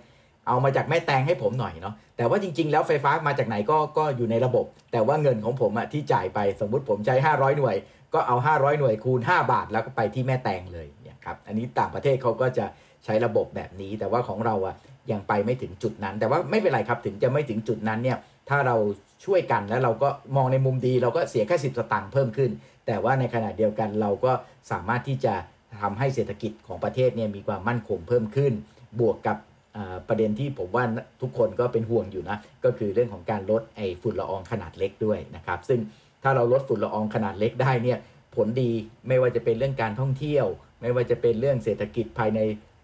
[0.47, 7.75] เอามาจากแม่แตงให้ผมหน่อยเนาะแต่ว่าจริง ๆ แล้วไฟฟ้ามาจากไหนก็ก็อยู่ในระบบ แต่ว่าเงินของผมอะที่จ่ายไปสมมุติผมใช้ 500 หน่วย
[8.13, 12.65] ก็เอา 500 หน่วยคูณ 5 บาทแล้วก็ไปที่แม่แตงเลยเนี่ยครับอันนี้ต่างประเทศเขาก็จะ
[13.05, 14.75] ใช้ระบบแบบนี้ แต่ว่าของเราอะ
[15.11, 18.17] ยังไปไม่ถึงจุดนั้น แต่ว่าไม่เป็นไรครับถึงจะไม่ถึงจุดนั้นเนี่ย
[18.49, 18.75] ถ้าเรา
[19.25, 22.51] ช่วยกันแล้วเราก็มองในมุมดี เราก็เสียแค่10สตางค์เพิ่มขึ้น
[22.87, 24.31] แต่ว่าในขณะเดียวกันเราก็
[24.71, 25.33] สามารถที่จะ
[25.81, 28.53] ทำให้เศรษฐกิจของประเทศเนี่ยมีความมั่นคงเพิ่มขึ้น
[28.99, 29.37] บวกกับ
[30.07, 30.83] ประเด็นที่ผมว่า
[31.21, 35.79] ทุกคนก็เป็นห่วงอยู่นะ ก็คือเรื่องของการลดไอ้ฝุ่นละอองขนาดเล็กด้วยนะครับ ซึ่ง
[36.23, 37.97] ถ้าเราลดฝุ่นละอองขนาดเล็กได้เนี่ย
[38.35, 38.71] ผลดี
[39.07, 40.45] ไม่ว่าจะเป็นเรื่องการท่องเที่ยว
[40.81, 42.39] ไม่ว่าจะเป็นเรื่องเศรษฐกิจภายใน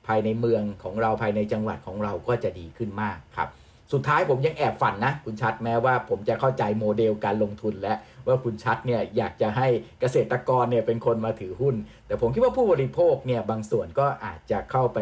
[0.08, 3.50] ภายในเมืองของเราภายในจังหวัดของเราก็จะดีขึ้นมากครับ
[3.94, 7.94] สุดท้ายผมยังแอบฝันนะ คุณชัดแม้ว่าผมจะเข้าใจโมเดลการลงทุนและ
[8.28, 9.68] ว่าคุณชัดเนี่ยอยากจะให้
[10.00, 11.76] เกษตรกรเนี่ยเป็นคนมาถือหุ้น
[12.08, 15.00] แต่ผมคิดว่าผู้บริโภคเนี่ยบางส่วนก็อาจจะเข้าไป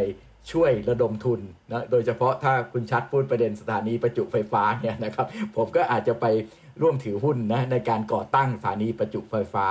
[0.51, 1.39] ช่วยระดมทุน
[1.71, 6.25] นะโดยเฉพาะถ้าคุณชัดพูดประเด็นสถานีประจุไฟฟ้าเนี่ยนะครับผมก็อาจจะไป
[6.81, 9.65] ร่วมถือหุ้นนะในการก่อตั้งสถานีประจุไฟฟ้า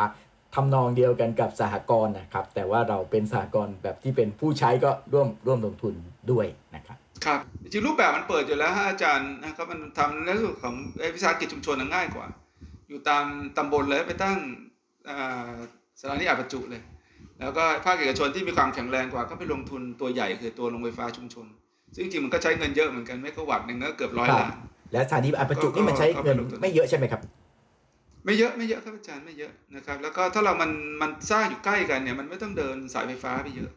[0.55, 5.95] ทำนองเดียวกันกับสหกรณ์นะครับ แต่ว่าเราเป็นสหกรณ์แบบที่เป็นผู้ใช้ก็ร่วมร่วมลงทุน
[6.31, 7.41] ด้วยนะครับครับ
[7.73, 12.27] จริงรูปแบบมันเปิดอยู่แล้วฮะอาจารย์นะครับมันทำในเรื่องของไอ้วิสาหกิจชุมชนง่ายกว่า
[12.89, 13.25] อยู่ตาม
[13.57, 14.37] ตำบลเลยไปตั้ง
[16.01, 16.83] สถานีอัดประจุเลย
[17.41, 21.47] แล้วก็ภาคเอกชนที่มีความแข็งแรงกว่าก็ไปลงทุนตัวใหญ่คือตัวโรงไฟฟ้าชุมชน
[21.95, 24.57] ซึ่งจริงๆมันก็ใช้เงินเยอะเหมือนกันไม่ก็วัตต์หนึ่งก็เกือบร้อยครับล้าน
[24.93, 27.21] และสถานีอัดประจุนี่มันใช้เงินไม่เยอะใช่ไหมครับ
[28.25, 30.71] ไม่เยอะไม่เยอะครับอาจารย์ไม่เยอะนะครับ แล้วก็ถ้าเรามัน
[31.03, 33.71] มันสร้างอยู่ใกล้กันเนี่ยมันไม่ต้องเดินสายไฟฟ้าไปเยอะ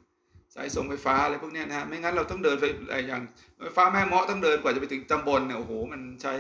[0.56, 3.22] สายส่งไฟฟ้าอะไรพวกเนี้ยนะฮะไม่งั้นเราต้องเดินไปไอ้อย่าง
[3.62, 6.34] ไฟฟ้าแม่เมาะต้องเดินกว่าจะไปถึงตำบลเนี่ยโอ้โหมันใช้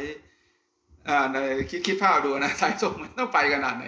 [1.09, 1.37] อ่าใน
[1.69, 3.85] คิดคิดภาพดูนะสายส่งมันต้องไปขนาดไหน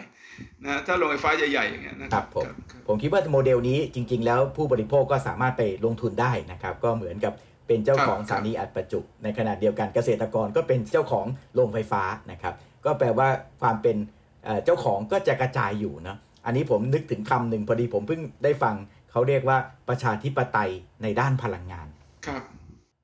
[0.66, 7.34] นะถ้าโรงไฟฟ้าใหญ่ๆอย่างเงี้ยนะคครัรับบผมครับผมคิดว่าโมเดลนี้จริง ๆ แล้วผู้บริโภคก็สามารถไปลงทุนได้นะครับ ก็เหมือนกับ
[7.68, 12.54] เป็นเจ้าของครับสถานีอัดประจุ ในขณะเดียวกันเกษตรกรก็เป็นเจ้าของโรงไฟฟ้านะครับ
[12.86, 13.28] ก็แปลว่า
[13.62, 13.98] ความเป็น
[14.44, 18.76] เอ่อเจ้าของก็จะกระจายอยู่นะอันนี้ผมนึกถึงคำหนึ่งพอดีผมเพิ่งได้ฟัง
[19.12, 19.58] เขาเรียกว่า
[19.90, 20.72] ประชาธิปไตย
[21.04, 21.88] ในด้านพลังงาน
[22.28, 22.42] ครับ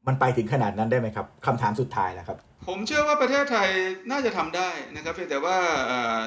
[0.08, 2.38] มันไปถึงขนาดนั้นได้ไหมครับคำถามสุดท้ายแล้วครับ
[2.70, 3.70] ผมเชื่อว่าประเทศไทย
[4.12, 5.58] น่าจะทำได้นะครับเพียงแต่ว่า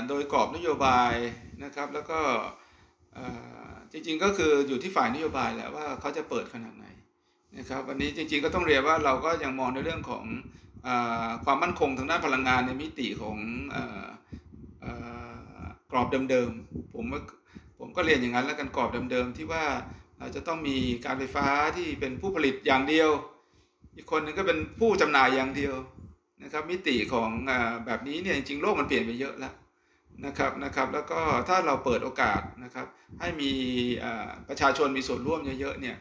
[0.09, 1.13] โดยกรอบนโยบาย
[1.65, 2.21] นะครับแล้วก็
[3.93, 6.87] จริงๆก็คืออยู่ที่ฝ่ายนโยบายแหละว่าเขาจะเปิดขนาดไหน
[7.59, 10.25] นะครับวันนี้จริงๆก็ต้องเรียนว่าเราก็ยังมองในเรื่องของ
[10.87, 10.89] อ
[11.45, 13.37] ความมั่นคงทางด้านพลังงานในมิติของ
[13.75, 13.77] อ
[14.85, 17.21] อกรอบเดิมๆผมว่า
[17.79, 19.65] ผมก็เรียนอย่างนั้นแล้วกันกรอบเดิมๆที่ว่า
[20.19, 23.11] เราจะต้องมีการไฟฟ้าที่เป็นผู้ผลิตอย่างเดียว
[23.97, 25.75] อีกคนหนึงก็เป็นผู้จำหน่ายอย่างเดียว
[26.43, 27.29] นะครับมิติของ
[27.87, 29.55] แบบนี้เนี่ยจริงๆโลกมันเปลี่ยนไปเยอะแล้ว
[30.27, 32.87] นะครับนะครับแล้วก็ถ้าเราเปิดโอกาสนะครับ
[33.21, 33.51] ให้มี
[34.49, 35.97] ประชาชนมีส่วนร่วมเยอะๆเนี่ย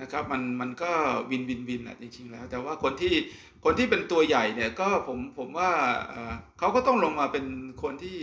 [0.00, 0.90] นะครับมันมันก็
[1.30, 3.14] วินวินวินแหละจริงๆแล้ว แต่ว่าคนที่
[3.64, 5.70] คนที่เป็นตัวใหญ่เนี่ยก็ผมผมว่า
[6.58, 7.44] เขาก็ต้องลงมาเป็น
[7.82, 8.18] คนที่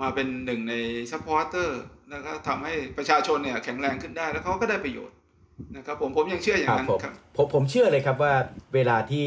[0.00, 0.74] มาเป็นหนึ่งใน
[1.10, 1.80] supporter
[2.12, 5.16] นะครับทำให้ประชาชนเนี่ยแข็งแรงขึ้นได้แล้วเขาก็ได้ประโยชน์
[5.76, 8.34] นะครับผมผมยังเชื่ออย่างนั้นผมครับผมผมเชื่อเลยครับว่า
[8.74, 9.26] เวลาที่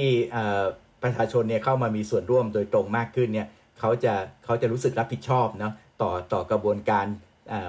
[1.08, 3.47] ประชาชนเนี่ยเข้ามามีส่วนร่วมโดยตรงมากขึ้นเนี่ย
[3.80, 4.14] เขาจะ
[4.45, 7.05] เขาจะรู้สึกรับผิดชอบเนาะต่อต่อกระบวนการ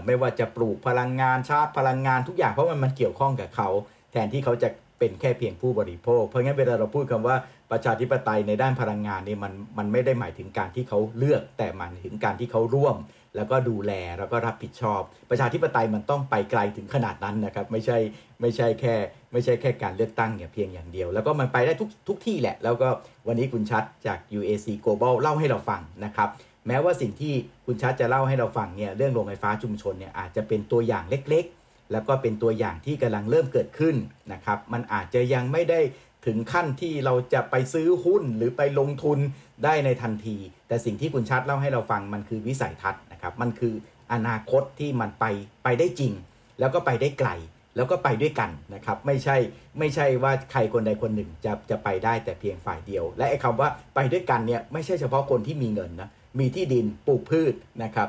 [0.07, 3.69] ไม่ว่าจะปลูกพลังงานชาร์จพลังงานทุกอย่างเพราะมันมันเกี่ยวข้องกับเขา
[4.13, 4.69] แทนที่เขาจะ
[4.99, 7.37] เป็นแค่เพียงผู้บริโภค เพราะงั้นเวลาเราพูดคำว่า
[7.71, 12.97] ประชาธิปไตยในด้านพลังงานนี่มันมันไม่ได้หมายถึงการที่เขาเลือก แต่หมายถึงการที่เขาร่วม
[13.37, 17.99] แล้วก็ดูแลแล้วก็รับผิดชอบ ประชาธิปไตยมันต้องไปไกลถึงขนาดนั้นนะครับ ไม่ใช่
[18.41, 18.95] ไม่ใช่แค่
[19.33, 22.89] ไม่ใช่แค่การเลือกตั้งเนี่ยเพียงอย่างเดียว แล้วก็มันไปได้ทุกทุกที่แหละ แล้วก็
[23.27, 26.29] วันนี้คุณชัดจาก UAC Global เล่าให้เราฟังนะครับ
[26.67, 27.35] แม้ว่าสิ่งที่
[27.67, 33.97] คุณชัดจะเล่าให้เราฟังเนี่ยเรื่องโรงไฟฟ้าชุมชนเนี่ยอาจจะเป็นตัวอย่างเล็กๆ แล้วก็เป็นตัวอย่างที่กำลังเริ่มเกิดขึ้น
[34.33, 35.81] นะครับมันอาจจะยังไม่ได้
[36.27, 39.19] ถึงขั้นที่เราจะไปซื้อหุ้นหรือไปลงทุน
[39.65, 40.37] ได้ในทันที
[40.69, 43.75] แต่สิ่งที่คุณชัดเล่าให้เราฟังมันคือวิสัยทัศน์นะครับมันคือ
[44.13, 45.25] อนาคตที่มันไป
[45.65, 46.13] ไปได้จริง
[46.59, 47.31] แล้วก็ไปได้ไกล
[47.79, 49.37] แล้วก็ไปด้วยกันนะครับไม่ใช่
[49.79, 56.09] ไม่ใช่ว่าใครคนใดคนหนึ่งจะจะไปได้แต่เพียงฝ่ายเดียว และไอ้คำว่าไปด้วยกันเนี่ยไม่ใช่เฉพาะคนที่มีเงินนะ
[56.39, 57.55] มีที่ดินปลูกพืช
[57.85, 58.09] นะครับ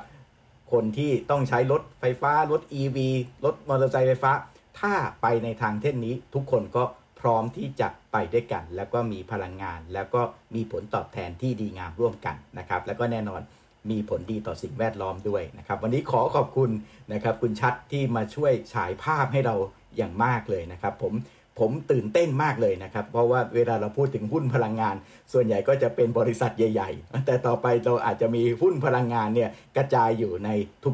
[0.72, 2.98] คนที่ต้องใช้รถไฟฟ้ารถ EV
[3.46, 4.32] รถมอเตอร์ไซค์ไฟฟ้า
[4.80, 6.84] ถ้าไปในทางเช่นนี้ทุกคนก็
[7.20, 10.22] พร้อมที่จะไปด้วยกัน แล้วก็มีพลังงาน แล้วก็
[10.56, 13.42] มีผลตอบแทนที่ดีงามร่วมกันนะครับแล้วก็แน่นอน
[13.90, 16.72] มีผลดีต่อสิ่งแวดล้อมด้วยนะครับ วันนี้ขอขอบคุณ
[17.14, 19.56] นะครับ คุณชัดที่มาช่วยฉายภาพให้เรา
[19.98, 21.14] อย่างมากเลยนะครับ ผม
[21.60, 24.96] ผมตื่นเต้นมากเลยนะครับ เพราะว่าเวลาเราพูดถึงหุ้นพลังงาน
[25.34, 30.50] ส่วนใหญ่ก็จะเป็นบริษัทใหญ่ ๆ แต่ต่อไปเราอาจจะมีหุ้นพลังงานเนี่ยกระจายอยู่ใน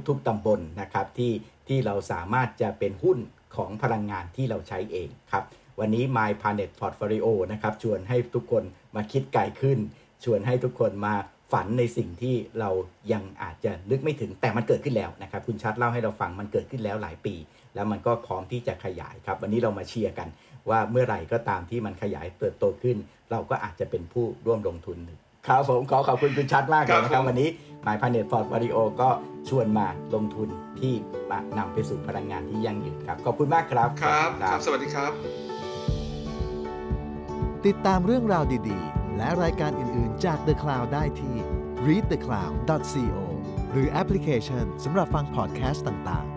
[0.07, 1.31] ทุกๆตำบลนะครับที่
[1.67, 3.17] ที่เราสามารถจะเป็นหุ้น
[3.55, 5.43] ของพลังงานที่เราใช้เองครับ
[5.79, 8.63] วันนี้ My Planet Portfolio นะครับชวนให้ทุกคน
[8.95, 9.77] มาคิดไกลขึ้น
[10.23, 11.15] ชวนให้ทุกคนมา
[11.55, 12.69] ฝันในสิ่งที่เรา
[13.13, 17.35] ยังอาจจะนึกไม่ถึงแต่มันเกิดขึ้นแล้วนะครับ คุณชัดเล่าให้เราฟังมันเกิดขึ้นแล้วหลายปี
[17.75, 20.27] แล้วมันก็พร้อมที่จะขยายครับ วันนี้เรามาเชียร์กัน
[20.69, 22.97] ว่าเมื่อไหร่ก็ตามที่มันขยายเติบโตขึ้น
[23.31, 24.97] เราก็อาจจะเป็นผู้ร่วมลงทุน
[25.47, 27.49] ครับผมขอขอบคุณคุณชัดมากเลยนะครับ วันนี้
[27.85, 29.09] My Planet Portfolio ก็
[29.49, 30.49] ชวนมาลงทุน
[30.79, 30.93] ที่
[31.57, 35.11] นำไปสู่พลังงานที่ยั่งยืนครับขอบคุณมากครับครับครับสวัสดีครับ
[37.65, 41.37] ติดตามเรื่องราวดีๆ และรายการอื่น ๆ จาก The Cloud ได้ที่
[41.87, 43.19] readthecloud.co
[43.71, 46.34] หรือแอปพลิเคชันสำหรับฟังพอดแคสต์ต่าง ๆ